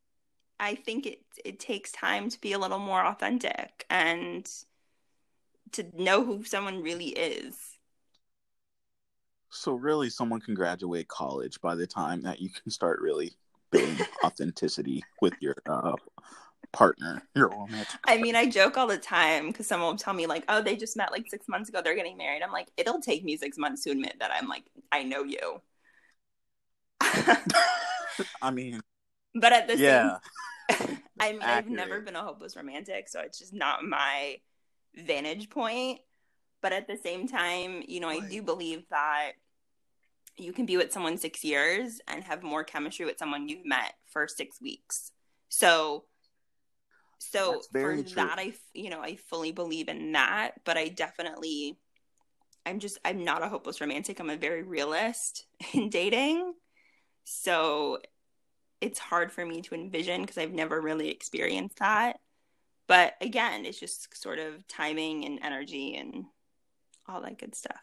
[0.59, 4.49] I think it it takes time to be a little more authentic and
[5.73, 7.77] to know who someone really is.
[9.51, 13.31] So really someone can graduate college by the time that you can start really
[13.71, 15.95] building authenticity with your uh,
[16.71, 17.99] partner, your romantic.
[18.05, 20.75] I mean, I joke all the time because someone will tell me like, "Oh, they
[20.75, 21.81] just met like six months ago.
[21.81, 24.63] They're getting married." I'm like, it'll take me six months to admit that I'm like,
[24.91, 25.61] I know you.
[28.41, 28.81] I mean,
[29.35, 30.17] but at the yeah.
[30.69, 31.43] same, I mean, Accurate.
[31.43, 34.37] I've never been a hopeless romantic, so it's just not my
[34.95, 35.99] vantage point.
[36.61, 38.21] But at the same time, you know, right.
[38.21, 39.31] I do believe that
[40.37, 43.93] you can be with someone six years and have more chemistry with someone you've met
[44.07, 45.11] for six weeks.
[45.47, 46.05] So
[47.19, 48.03] so for true.
[48.15, 51.77] that i you know i fully believe in that but i definitely
[52.65, 56.53] i'm just i'm not a hopeless romantic i'm a very realist in dating
[57.25, 57.99] so
[58.81, 62.19] it's hard for me to envision because i've never really experienced that
[62.89, 66.25] but again it's just sort of timing and energy and
[67.07, 67.79] all that good stuff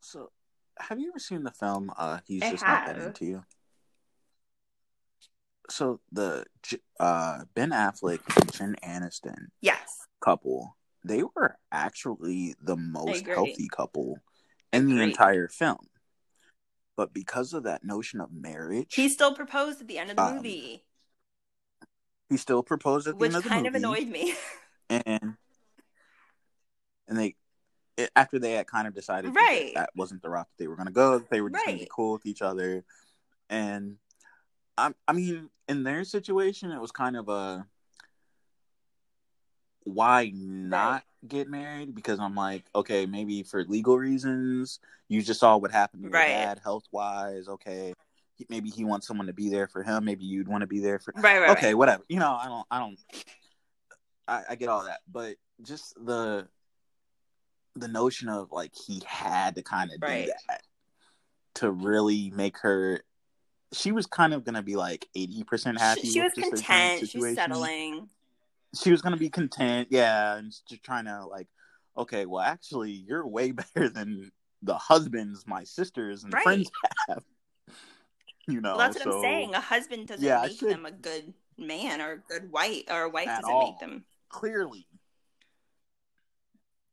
[0.00, 0.30] so
[0.78, 2.86] have you ever seen the film uh he's I just have.
[2.86, 3.44] not that into you
[5.70, 6.46] so the
[6.98, 14.18] uh, Ben Affleck and Jen Aniston yes couple they were actually the most healthy couple
[14.72, 15.86] in the entire film.
[16.96, 20.22] But because of that notion of marriage, he still proposed at the end of the
[20.22, 20.84] um, movie.
[22.28, 24.34] He still proposed at the Which end of the movie, kind of annoyed me.
[24.90, 25.36] and
[27.08, 27.34] and they
[28.14, 29.72] after they had kind of decided right.
[29.74, 31.72] that, that wasn't the route that they were going to go, they were just right.
[31.72, 32.84] going to be cool with each other,
[33.50, 33.96] and
[34.76, 37.66] I, I mean, in their situation, it was kind of a
[39.84, 41.02] why not right.
[41.26, 41.94] get married?
[41.94, 46.28] Because I'm like, okay, maybe for legal reasons, you just saw what happened to right.
[46.28, 47.48] dad health wise.
[47.48, 47.94] Okay,
[48.48, 50.04] maybe he wants someone to be there for him.
[50.04, 51.12] Maybe you'd want to be there for.
[51.16, 51.50] Right, right.
[51.50, 51.74] Okay, right.
[51.78, 52.02] whatever.
[52.08, 52.98] You know, I don't, I don't,
[54.26, 56.48] I, I get all that, but just the
[57.76, 60.26] the notion of like he had to kind of right.
[60.26, 60.62] do that
[61.54, 63.02] to really make her
[63.72, 66.02] she was kind of gonna be like eighty percent happy.
[66.02, 67.08] She, she was content.
[67.08, 68.08] She was settling.
[68.74, 71.48] She was gonna be content, yeah, and just trying to like,
[71.96, 74.30] okay, well, actually, you're way better than
[74.62, 76.42] the husbands my sisters and right.
[76.42, 76.70] friends
[77.08, 77.22] have.
[78.52, 79.54] You know, well, that's what so, I'm saying.
[79.54, 83.10] A husband doesn't yeah, make them a good man or a good wife, or a
[83.10, 83.70] wife doesn't all.
[83.70, 84.86] make them clearly.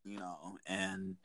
[0.03, 1.15] You know, and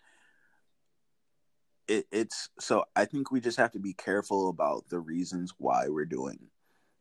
[1.89, 5.89] it, it's so I think we just have to be careful about the reasons why
[5.89, 6.39] we're doing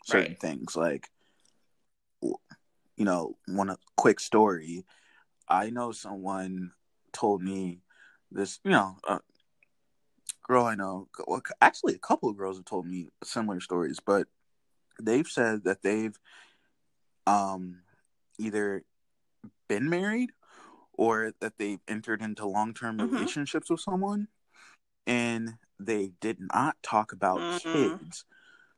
[0.06, 0.42] certain right.
[0.42, 0.76] things.
[0.76, 1.08] Like,
[2.22, 2.36] you
[3.06, 4.86] know, one quick story.
[5.48, 6.72] I know someone
[7.14, 7.82] told me
[8.32, 8.60] this.
[8.64, 9.20] You know, a
[10.50, 11.08] girl I know.
[11.28, 14.28] Well, actually, a couple of girls have told me similar stories, but
[15.00, 16.18] they've said that they've
[17.28, 17.82] um
[18.40, 18.84] either
[19.68, 20.32] been married
[20.94, 23.14] or that they've entered into long-term mm-hmm.
[23.14, 24.28] relationships with someone
[25.06, 27.72] and they did not talk about mm-hmm.
[27.72, 28.26] kids.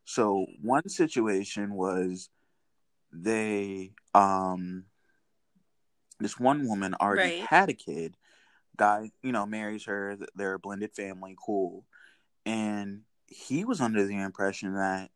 [0.05, 2.29] So one situation was
[3.13, 4.83] they um
[6.19, 7.47] this one woman already right.
[7.47, 8.15] had a kid.
[8.81, 10.17] Guy, you know, marries her.
[10.33, 11.85] They're a blended family, cool.
[12.47, 15.11] And he was under the impression that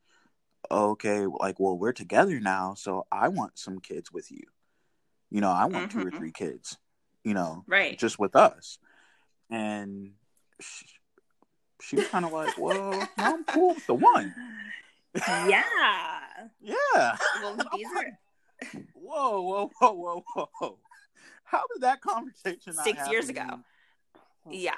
[0.70, 4.44] okay, like, well, we're together now, so I want some kids with you.
[5.32, 6.00] You know, I want mm-hmm.
[6.00, 6.20] two or mm-hmm.
[6.20, 6.78] three kids.
[7.24, 7.98] You know, right?
[7.98, 8.78] Just with us.
[9.50, 10.12] And
[11.82, 14.32] she was kind of like, "Well, no, I'm cool with the one."
[15.16, 15.64] Yeah.
[16.62, 17.18] yeah.
[17.42, 18.20] Well, these are.
[18.94, 20.78] Whoa, whoa, whoa, whoa, whoa!
[21.46, 22.74] How did that conversation?
[22.74, 23.62] Six years ago.
[24.50, 24.74] Yeah,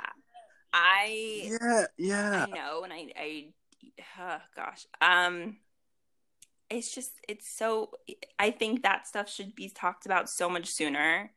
[0.71, 1.57] I.
[1.61, 2.45] Yeah, yeah.
[2.47, 3.45] I know, and I, I,
[4.19, 5.57] oh, gosh, um,
[6.69, 7.91] it's just it's so.
[8.37, 11.31] I think that stuff should be talked about so much sooner,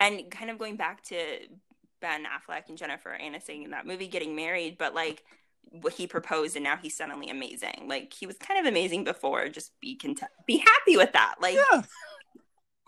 [0.00, 1.16] and kind of going back to
[2.00, 5.22] Ben Affleck and Jennifer Aniston in that movie getting married, but like
[5.70, 7.86] what he proposed and now he's suddenly amazing.
[7.86, 9.48] Like he was kind of amazing before.
[9.48, 11.36] Just be content, be happy with that.
[11.40, 11.82] Like, yeah.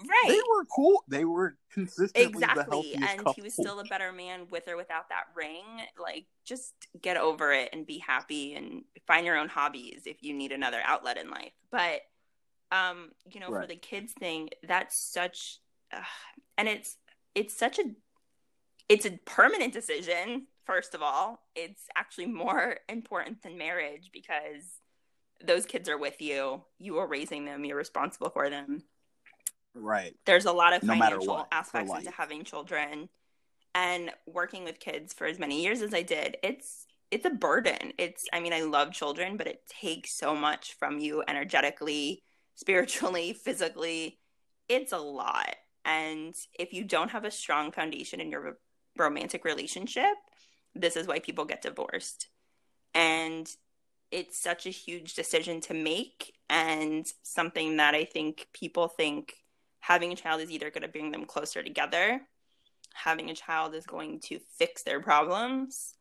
[0.08, 0.28] Right?
[0.28, 1.04] They were cool.
[1.08, 3.32] They were consistently exactly, and couple.
[3.34, 5.64] he was still a better man with or without that ring.
[6.00, 10.34] Like, just get over it and be happy and find your own hobbies if you
[10.34, 11.52] need another outlet in life.
[11.70, 12.02] But,
[12.72, 13.62] um, you know, right.
[13.62, 15.58] for the kids thing, that's such,
[15.92, 16.00] uh,
[16.56, 16.96] and it's
[17.34, 17.84] it's such a
[18.88, 24.80] it's a permanent decision first of all it's actually more important than marriage because
[25.44, 28.82] those kids are with you you are raising them you're responsible for them
[29.74, 33.08] right there's a lot of no financial what, aspects into having children
[33.74, 37.92] and working with kids for as many years as i did it's it's a burden.
[37.98, 42.22] It's I mean, I love children, but it takes so much from you energetically,
[42.54, 44.18] spiritually, physically.
[44.68, 45.56] It's a lot.
[45.84, 48.58] And if you don't have a strong foundation in your
[48.96, 50.14] romantic relationship,
[50.74, 52.28] this is why people get divorced.
[52.94, 53.50] And
[54.10, 59.34] it's such a huge decision to make and something that I think people think
[59.80, 62.20] having a child is either going to bring them closer together,
[62.94, 65.94] having a child is going to fix their problems.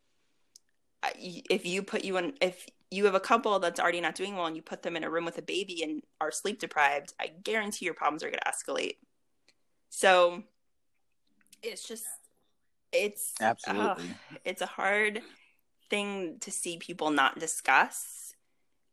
[1.17, 4.47] If you put you in, if you have a couple that's already not doing well
[4.47, 7.27] and you put them in a room with a baby and are sleep deprived, I
[7.27, 8.97] guarantee your problems are going to escalate.
[9.89, 10.43] So
[11.63, 12.05] it's just,
[12.91, 15.21] it's absolutely, uh, it's a hard
[15.89, 18.33] thing to see people not discuss.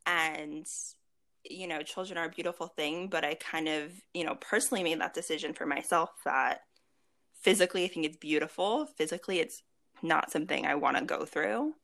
[0.05, 0.69] And
[1.51, 5.01] you know, children are a beautiful thing, but I kind of, you know, personally made
[5.01, 6.63] that decision for myself that
[7.35, 8.87] physically I think it's beautiful.
[8.87, 9.63] Physically it's
[10.03, 11.75] not something I want to go through.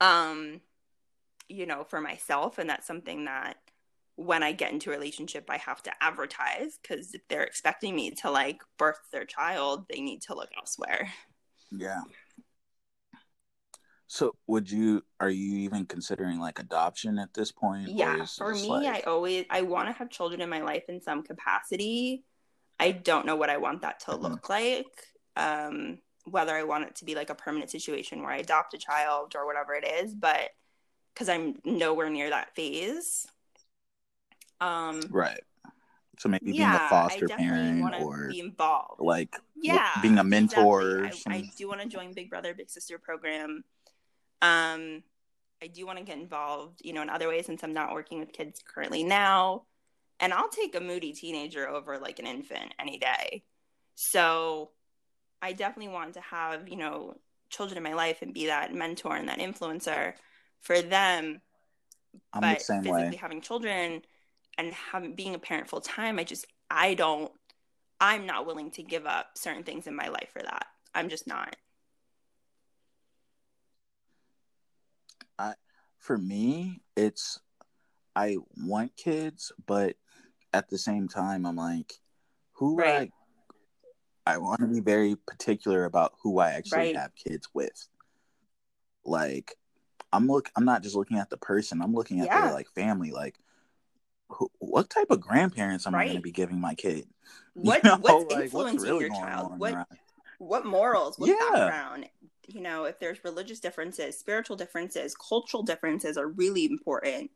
[0.00, 0.60] Um,
[1.48, 3.56] you know, for myself and that's something that
[4.16, 8.10] when I get into a relationship I have to advertise cuz if they're expecting me
[8.22, 11.12] to like birth their child, they need to look elsewhere.
[11.70, 12.00] Yeah.
[14.08, 17.88] So would you are you even considering like adoption at this point?
[17.88, 19.04] Yeah, for me like...
[19.04, 22.24] I always I want to have children in my life in some capacity.
[22.78, 24.22] I don't know what I want that to mm-hmm.
[24.22, 24.86] look like.
[25.36, 28.78] Um whether I want it to be like a permanent situation where I adopt a
[28.78, 30.50] child or whatever it is, but
[31.16, 33.26] cuz I'm nowhere near that phase.
[34.60, 35.40] Um Right.
[36.18, 39.00] So maybe yeah, being a foster parent or be involved.
[39.00, 41.06] Like yeah, being a mentor.
[41.06, 43.64] I, I do want to join Big Brother Big Sister program
[44.42, 45.02] um,
[45.62, 48.20] I do want to get involved, you know, in other ways since I'm not working
[48.20, 49.62] with kids currently now.
[50.20, 53.44] And I'll take a moody teenager over like an infant any day.
[53.94, 54.70] So
[55.42, 57.16] I definitely want to have, you know,
[57.50, 60.14] children in my life and be that mentor and that influencer
[60.60, 61.40] for them.
[62.32, 63.18] I'm but the physically way.
[63.20, 64.02] having children
[64.58, 67.30] and having being a parent full time, I just I don't
[68.00, 70.66] I'm not willing to give up certain things in my life for that.
[70.94, 71.56] I'm just not.
[75.98, 77.40] For me, it's
[78.14, 79.96] I want kids, but
[80.52, 81.94] at the same time, I'm like,
[82.52, 83.10] who right.
[84.26, 86.96] I I want to be very particular about who I actually right.
[86.96, 87.88] have kids with.
[89.04, 89.54] Like,
[90.12, 91.80] I'm look, I'm not just looking at the person.
[91.82, 92.46] I'm looking at yeah.
[92.46, 93.12] their like family.
[93.12, 93.36] Like,
[94.30, 96.02] who, what type of grandparents am right.
[96.02, 97.06] I going to be giving my kid?
[97.54, 99.58] What you know, what's like, influencing what's really your child?
[99.58, 99.88] What
[100.38, 101.18] what morals?
[101.18, 101.36] What yeah.
[101.52, 102.06] background?
[102.46, 107.30] You know, if there's religious differences, spiritual differences, cultural differences are really important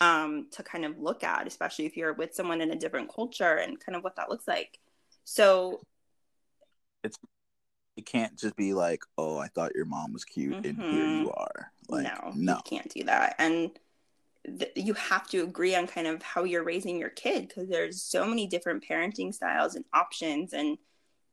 [0.00, 3.56] um, to kind of look at, especially if you're with someone in a different culture
[3.56, 4.78] and kind of what that looks like.
[5.24, 5.80] So
[7.04, 7.18] it's
[7.96, 10.68] it can't just be like, oh, I thought your mom was cute mm-hmm.
[10.68, 11.28] and here you mm-hmm.
[11.34, 11.72] are.
[11.88, 13.34] Like, no, no, you can't do that.
[13.38, 13.70] And
[14.58, 18.02] th- you have to agree on kind of how you're raising your kid because there's
[18.02, 20.78] so many different parenting styles and options and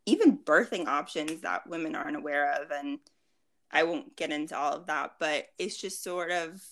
[0.08, 2.98] even birthing options that women aren't aware of and
[3.72, 6.64] i won't get into all of that but it's just sort of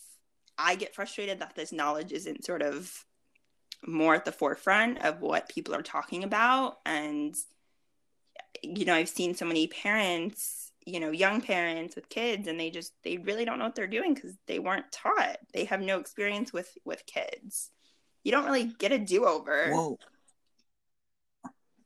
[0.58, 3.06] i get frustrated that this knowledge isn't sort of
[3.88, 6.78] more at the forefront of what people are talking about.
[6.86, 7.36] And
[8.64, 12.70] you know i've seen so many parents you know young parents with kids and they
[12.70, 15.38] just they really don't know what they're doing because they weren't taught.
[15.54, 17.70] They have no experience with with kids.
[18.24, 19.72] You don't really get a do-over.
[19.72, 20.00] Whoa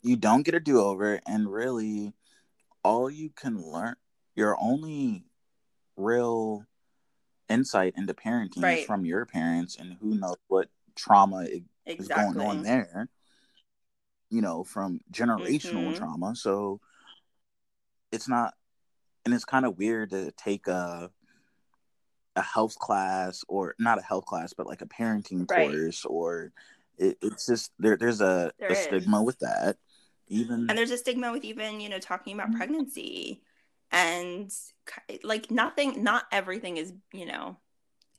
[0.02, 2.14] you don't get a do over, and really,
[2.84, 3.96] all you can learn,
[4.36, 5.26] your only
[5.98, 6.66] real
[7.50, 8.80] insight into parenting right.
[8.80, 11.48] is from your parents, and who knows what trauma
[11.86, 11.96] exactly.
[11.96, 13.10] is going on there.
[14.30, 15.96] You know, from generational mm-hmm.
[15.96, 16.36] trauma.
[16.36, 16.82] So
[18.12, 18.54] it's not,
[19.26, 21.10] and it's kind of weird to take a
[22.36, 25.70] a health class or not a health class, but like a parenting right.
[25.70, 26.52] course or
[26.98, 27.98] it, it's just there.
[27.98, 29.78] There's a, there a stigma with that
[30.30, 32.57] even and there's a stigma with even you know talking about mm-hmm.
[32.57, 33.41] pregnancy
[33.91, 34.51] and
[35.23, 37.57] like nothing not everything is you know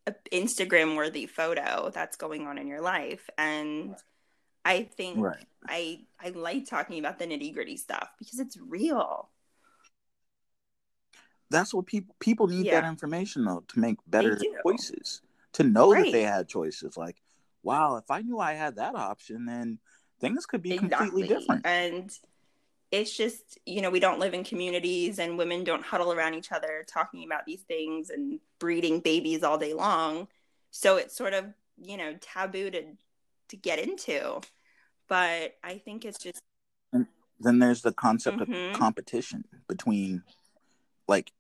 [0.07, 3.95] a instagram worthy photo that's going on in your life and
[4.65, 5.45] i think right.
[5.67, 9.31] i i like talking about the nitty gritty stuff because it's real
[11.51, 12.81] that's what people people need yeah.
[12.81, 15.21] that information though to make better choices
[15.53, 16.07] to know right.
[16.07, 17.17] that they had choices like
[17.63, 19.79] wow if i knew i had that option then
[20.21, 20.97] things could be exactly.
[20.97, 21.67] completely different.
[21.67, 22.13] And
[22.91, 26.53] it's just, you know, we don't live in communities and women don't huddle around each
[26.53, 30.29] other talking about these things and breeding babies all day long.
[30.71, 31.47] So it's sort of,
[31.81, 32.83] you know, taboo to
[33.49, 34.41] to get into.
[35.09, 36.41] But I think it's just
[36.93, 37.07] and
[37.39, 38.73] then there's the concept mm-hmm.
[38.73, 40.23] of competition between
[41.09, 41.33] like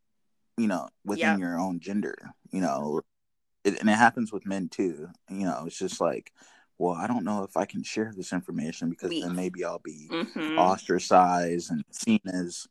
[0.61, 1.39] you know, within yep.
[1.39, 2.15] your own gender,
[2.51, 3.01] you know,
[3.65, 5.09] it, and it happens with men too.
[5.31, 6.32] You know, it's just like,
[6.81, 10.09] well, I don't know if I can share this information because then maybe I'll be
[10.11, 10.59] mm-hmm.
[10.59, 12.66] ostracized and seen as,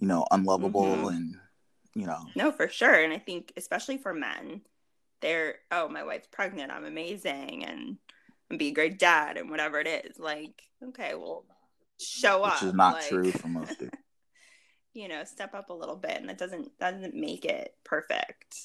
[0.00, 1.06] you know, unlovable mm-hmm.
[1.06, 1.36] and,
[1.94, 2.26] you know.
[2.34, 2.92] No, for sure.
[2.92, 4.62] And I think, especially for men,
[5.20, 6.72] they're, oh, my wife's pregnant.
[6.72, 7.64] I'm amazing.
[7.64, 7.98] And
[8.50, 10.18] I'm be a great dad and whatever it is.
[10.18, 11.44] Like, okay, well,
[12.00, 12.62] show Which up.
[12.62, 13.96] Which is not like, true for most people.
[14.92, 16.16] you know, step up a little bit.
[16.16, 18.56] And that doesn't, that doesn't make it perfect.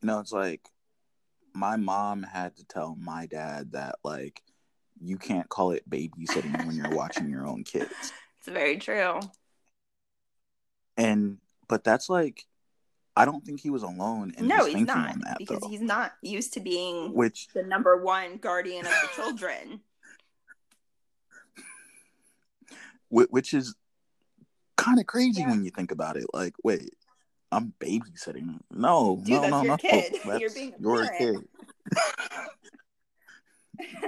[0.00, 0.68] You know, it's like,
[1.54, 4.42] my mom had to tell my dad that like
[5.00, 7.92] you can't call it babysitting when you're watching your own kids.
[8.44, 9.20] It's very true.
[10.96, 11.38] And
[11.68, 12.44] but that's like
[13.16, 15.68] I don't think he was alone in no, he's not, that, because though.
[15.68, 19.80] he's not used to being which the number one guardian of the children.
[23.10, 23.76] which is
[24.76, 25.50] kind of crazy yeah.
[25.50, 26.24] when you think about it.
[26.32, 26.94] Like, wait,
[27.52, 28.58] I'm babysitting.
[28.70, 29.76] No, Dude, no, no, no.
[29.76, 30.14] Kid.
[30.24, 31.36] That's You're being your kid.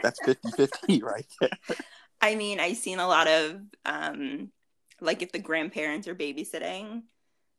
[0.02, 1.50] that's 50-50 right there.
[2.20, 4.50] I mean, I've seen a lot of um
[5.00, 7.02] like if the grandparents are babysitting,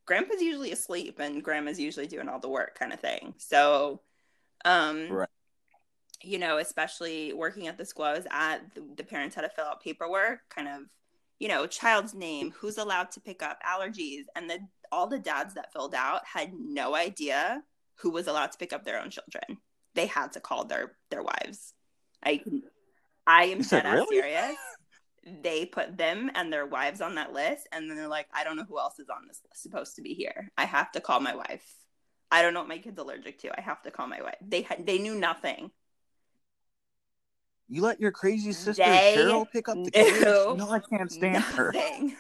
[0.06, 3.34] grandpa's usually asleep and grandma's usually doing all the work kind of thing.
[3.38, 4.02] So
[4.64, 5.30] um right.
[6.24, 9.50] you know, especially working at the school I was at, the, the parents had to
[9.50, 10.84] fill out paperwork, kind of
[11.40, 14.60] you know, child's name, who's allowed to pick up allergies, and the
[14.96, 17.62] all the dads that filled out had no idea
[17.96, 19.58] who was allowed to pick up their own children.
[19.94, 21.74] They had to call their their wives.
[22.24, 22.42] I
[23.28, 24.18] I am dead really?
[24.18, 24.56] serious.
[25.44, 28.58] They put them and their wives on that list, and then they're like, I don't
[28.58, 30.52] know who else is on this list supposed to be here.
[30.58, 31.66] I have to call my wife.
[32.32, 33.58] I don't know what my kid's allergic to.
[33.58, 34.38] I have to call my wife.
[34.42, 35.72] They had they knew nothing.
[37.68, 40.24] You let your crazy sister they Cheryl pick up the kids?
[40.24, 42.10] No, I can't stand nothing.
[42.10, 42.16] her.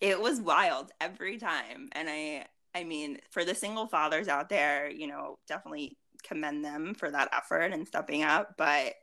[0.00, 1.88] It was wild every time.
[1.92, 6.94] And i i mean for the single fathers out there you know definitely commend them
[6.94, 8.54] for that effort and stepping up.
[8.56, 8.94] But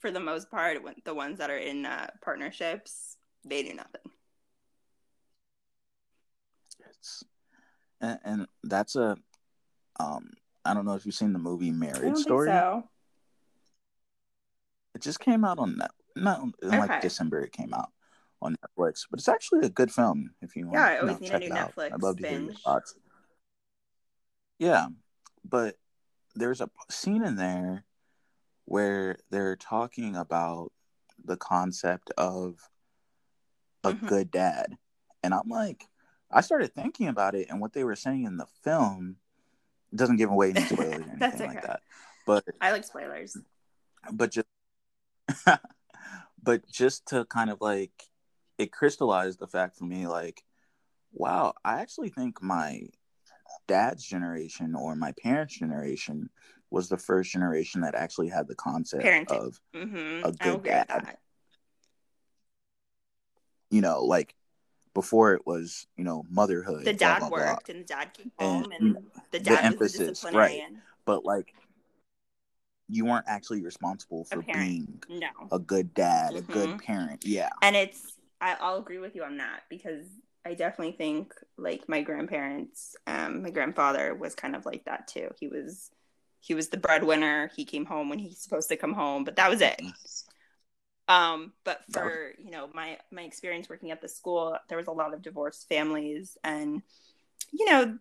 [0.00, 4.02] for the most part the ones that are in uh, partnerships they do nothing.
[6.90, 7.24] It's
[8.00, 9.16] and, and, that's a
[9.98, 10.30] um
[10.64, 12.48] i don't know if you've seen the movie marriage story?
[12.48, 12.84] so.
[14.94, 16.78] it just came out on that no in okay.
[16.78, 17.90] like december it came out
[18.42, 20.76] on Netflix, but it's actually a good film if you want.
[20.76, 21.92] Yeah, I always you know, need a new Netflix.
[21.92, 22.34] I'd love to binge.
[22.34, 22.94] hear your thoughts.
[24.58, 24.86] Yeah,
[25.44, 25.76] but
[26.34, 27.84] there's a scene in there
[28.64, 30.72] where they're talking about
[31.24, 32.56] the concept of
[33.84, 34.06] a mm-hmm.
[34.06, 34.76] good dad,
[35.22, 35.86] and I'm like,
[36.30, 39.16] I started thinking about it, and what they were saying in the film
[39.94, 41.46] doesn't give away any spoilers or anything okay.
[41.46, 41.80] like that.
[42.26, 43.36] But I like spoilers.
[44.12, 44.46] But just
[46.42, 47.92] but just to kind of like
[48.58, 50.42] it crystallized the fact for me like
[51.12, 52.80] wow i actually think my
[53.68, 56.28] dad's generation or my parents generation
[56.70, 59.30] was the first generation that actually had the concept Parenting.
[59.30, 60.24] of mm-hmm.
[60.24, 61.16] a good dad
[63.70, 64.34] you know like
[64.94, 67.74] before it was you know motherhood the dad blah, blah, worked blah.
[67.74, 70.62] and the dad came home and, and the dad the emphasis right
[71.04, 71.54] but like
[72.92, 75.28] you weren't actually responsible for being no.
[75.50, 76.50] a good dad, mm-hmm.
[76.50, 76.78] a good mm-hmm.
[76.78, 77.24] parent.
[77.24, 77.48] Yeah.
[77.62, 80.04] And it's I, I'll agree with you on that because
[80.44, 85.30] I definitely think like my grandparents, um, my grandfather was kind of like that too.
[85.38, 85.90] He was
[86.40, 87.52] he was the breadwinner.
[87.54, 89.80] He came home when he's supposed to come home, but that was it.
[91.06, 94.92] Um, but for you know my my experience working at the school, there was a
[94.92, 96.82] lot of divorced families, and
[97.52, 97.96] you know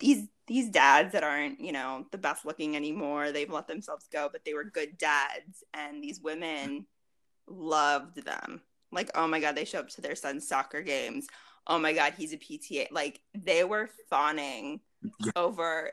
[0.00, 3.32] these these dads that aren't you know the best looking anymore.
[3.32, 6.84] They've let themselves go, but they were good dads, and these women
[7.46, 8.60] loved them
[8.92, 11.26] like, oh my God, they show up to their son's soccer games.
[11.66, 12.90] Oh my God, he's a PTA.
[12.90, 15.32] Like, they were fawning yeah.
[15.36, 15.92] over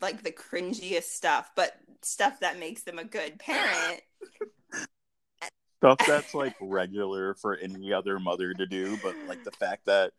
[0.00, 4.00] like the cringiest stuff, but stuff that makes them a good parent.
[5.78, 10.12] stuff that's like regular for any other mother to do, but like the fact that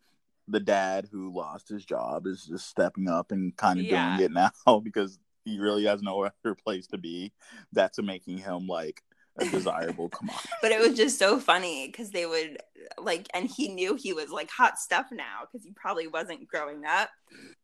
[0.48, 4.16] the dad who lost his job is just stepping up and kind of yeah.
[4.16, 4.32] doing it
[4.66, 7.32] now because he really has no other place to be.
[7.72, 9.02] That's making him like
[9.38, 10.48] a desirable commodity.
[10.60, 12.58] But it was just so funny because they would
[12.98, 16.84] like, and he knew he was like hot stuff now because he probably wasn't growing
[16.84, 17.10] up,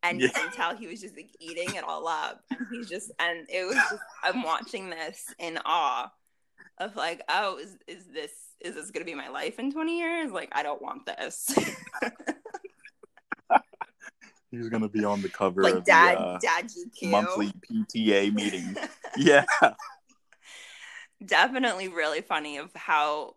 [0.03, 0.27] and yeah.
[0.27, 3.47] you can tell he was just like eating it all up, and he's just, and
[3.49, 6.11] it was just, I'm watching this in awe
[6.79, 8.31] of like, oh, is is this
[8.61, 10.31] is this gonna be my life in 20 years?
[10.31, 11.53] Like, I don't want this.
[14.51, 17.11] He's gonna be on the cover like of dad, the, uh, dad GQ.
[17.11, 18.75] monthly PTA meeting.
[19.17, 19.45] yeah
[21.25, 23.35] definitely really funny of how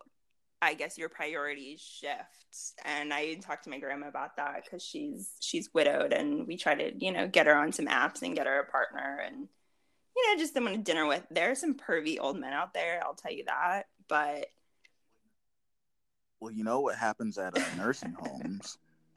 [0.60, 2.74] I guess your priorities shift.
[2.84, 6.74] And I talked to my grandma about that because she's she's widowed, and we try
[6.74, 9.48] to you know get her on some apps and get her a partner, and
[10.16, 11.24] you know just someone to dinner with.
[11.30, 13.84] There are some pervy old men out there, I'll tell you that.
[14.08, 14.46] But
[16.42, 18.76] well, you know what happens at uh, nursing homes.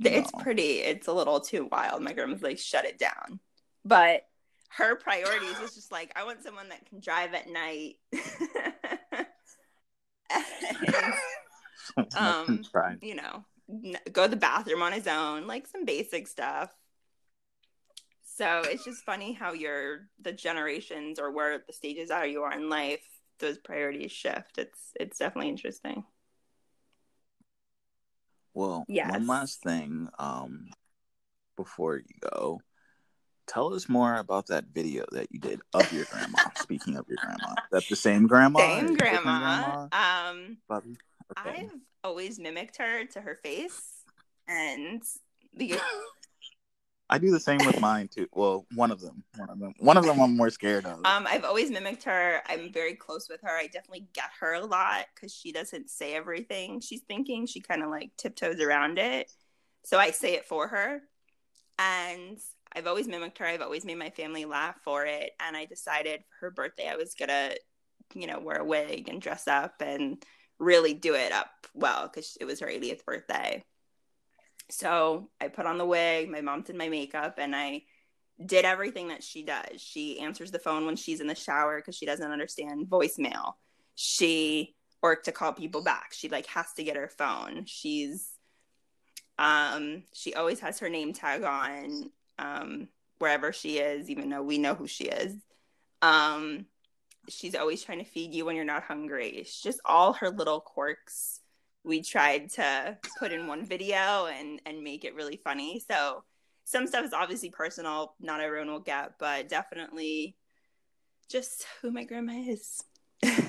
[0.00, 0.40] it's no.
[0.40, 0.78] pretty.
[0.78, 2.02] It's a little too wild.
[2.02, 3.40] My grandma's like, shut it down.
[3.84, 4.26] But
[4.76, 7.96] her priorities is just like, I want someone that can drive at night.
[10.30, 12.62] and, um,
[13.00, 13.44] you know,
[14.12, 16.74] go to the bathroom on his own, like some basic stuff.
[18.24, 22.52] So it's just funny how your the generations or where the stages are you are
[22.52, 23.04] in life,
[23.38, 24.58] those priorities shift.
[24.58, 26.02] It's it's definitely interesting.
[28.54, 29.12] Well, yes.
[29.12, 30.70] one last thing um,
[31.56, 32.60] before you go.
[33.46, 36.38] Tell us more about that video that you did of your grandma.
[36.56, 38.60] Speaking of your grandma, that's the same grandma?
[38.60, 39.88] Same grandma.
[39.92, 40.26] grandma?
[40.30, 40.58] Um,
[41.38, 41.62] Okay.
[41.62, 41.70] I've
[42.02, 44.04] always mimicked her to her face,
[44.46, 45.02] and
[45.54, 45.74] the
[47.10, 48.28] I do the same with mine too.
[48.32, 51.04] Well, one of them, one of them, one of them, I'm more scared of.
[51.04, 52.40] Um, I've always mimicked her.
[52.46, 53.50] I'm very close with her.
[53.50, 57.46] I definitely get her a lot because she doesn't say everything she's thinking.
[57.46, 59.30] She kind of like tiptoes around it,
[59.84, 61.02] so I say it for her.
[61.78, 62.38] And
[62.74, 63.46] I've always mimicked her.
[63.46, 65.30] I've always made my family laugh for it.
[65.40, 67.52] And I decided for her birthday, I was gonna,
[68.14, 70.22] you know, wear a wig and dress up and
[70.58, 73.64] really do it up well because it was her 80th birthday.
[74.70, 77.82] So I put on the wig, my mom did my makeup, and I
[78.44, 79.80] did everything that she does.
[79.80, 83.52] She answers the phone when she's in the shower because she doesn't understand voicemail.
[83.94, 86.12] She or to call people back.
[86.12, 87.64] She like has to get her phone.
[87.66, 88.30] She's
[89.38, 92.88] um she always has her name tag on um
[93.18, 95.34] wherever she is, even though we know who she is.
[96.02, 96.66] Um
[97.28, 99.28] she's always trying to feed you when you're not hungry.
[99.28, 101.40] It's just all her little quirks
[101.84, 105.80] we tried to put in one video and and make it really funny.
[105.80, 106.24] So
[106.64, 110.36] some stuff is obviously personal, not everyone will get, but definitely
[111.28, 112.82] just who my grandma is.
[113.22, 113.44] it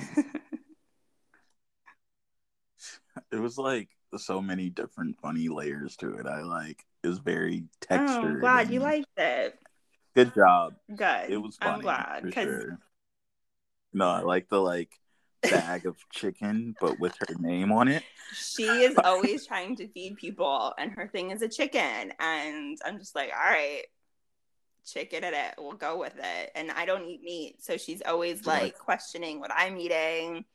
[3.32, 6.26] was like so many different funny layers to it.
[6.26, 8.38] I like was very oh, textured.
[8.38, 9.58] Oh, glad you liked it.
[10.16, 10.76] Good job.
[10.96, 11.30] Good.
[11.30, 11.74] It was funny.
[11.74, 12.80] I'm glad because sure.
[13.94, 14.90] no, I like the like
[15.42, 18.04] bag of chicken, but with her name on it.
[18.34, 22.14] She is always trying to feed people, and her thing is a chicken.
[22.20, 23.84] And I'm just like, all right,
[24.86, 25.56] chicken at it.
[25.58, 26.52] We'll go with it.
[26.56, 27.64] And I don't eat meat.
[27.64, 30.46] So she's always like questioning what I'm eating.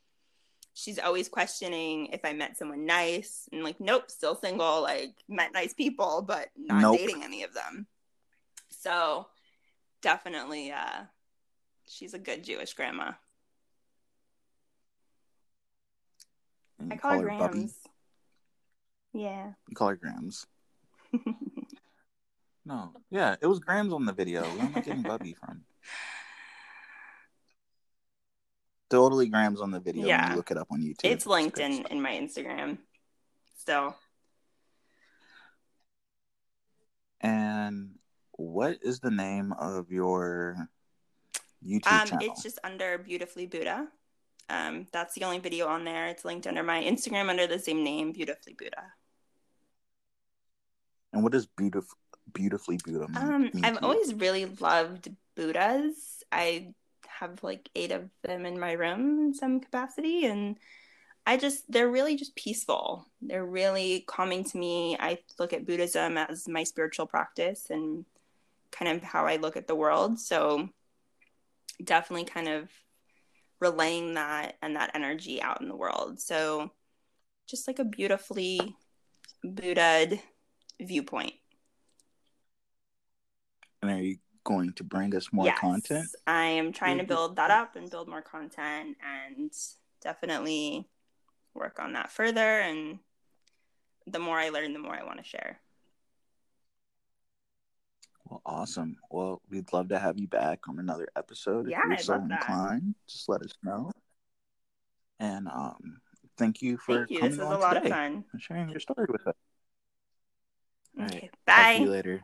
[0.74, 5.52] She's always questioning if I met someone nice and like, nope, still single, like met
[5.52, 6.98] nice people, but not nope.
[6.98, 7.86] dating any of them.
[8.70, 9.26] So
[10.00, 11.02] definitely uh
[11.88, 13.12] she's a good Jewish grandma.
[16.90, 17.40] I call, call her Grams.
[17.42, 19.24] Bubby.
[19.24, 19.52] Yeah.
[19.68, 20.46] You call her Grams.
[22.64, 22.92] no.
[23.10, 24.42] Yeah, it was Grams on the video.
[24.42, 25.62] Where am I getting Bubby from?
[28.90, 30.06] Totally Grams on the video.
[30.06, 30.34] Yeah.
[30.34, 31.04] look it up on YouTube.
[31.04, 32.78] It's linked in, in my Instagram.
[33.56, 33.94] Still.
[37.20, 37.98] And
[38.32, 40.68] what is the name of your
[41.64, 42.26] YouTube um, channel?
[42.26, 43.88] It's just under Beautifully Buddha.
[44.48, 46.08] Um, that's the only video on there.
[46.08, 48.82] It's linked under my Instagram under the same name, Beautifully Buddha.
[51.12, 51.96] And what does beautiful,
[52.32, 53.16] beautifully Buddha mean?
[53.16, 56.24] Um, I've always really loved Buddhas.
[56.32, 56.74] I
[57.20, 60.58] have like eight of them in my room in some capacity, and
[61.26, 63.06] I just they're really just peaceful.
[63.20, 64.96] They're really calming to me.
[64.98, 68.04] I look at Buddhism as my spiritual practice and
[68.72, 70.18] kind of how I look at the world.
[70.18, 70.68] So
[71.82, 72.70] definitely kind of
[73.60, 76.20] relaying that and that energy out in the world.
[76.20, 76.70] So
[77.46, 78.74] just like a beautifully
[79.44, 80.18] Buddha
[80.80, 81.34] viewpoint.
[83.82, 86.08] And are you going to bring us more yes, content?
[86.26, 89.52] I am trying to build that up and build more content and
[90.02, 90.86] definitely
[91.54, 92.60] work on that further.
[92.60, 92.98] And
[94.06, 95.58] the more I learn, the more I want to share.
[98.30, 98.96] Well, awesome.
[99.10, 102.14] Well, we'd love to have you back on another episode yeah, if you're I'd so
[102.14, 102.94] inclined.
[102.94, 103.12] That.
[103.12, 103.90] Just let us know.
[105.18, 106.00] And um,
[106.38, 107.18] thank you for thank you.
[107.18, 108.24] coming this was on a lot today of fun.
[108.32, 109.34] and sharing your story with us.
[110.98, 111.30] Okay, right.
[111.44, 111.54] bye.
[111.54, 112.22] Talk to you later.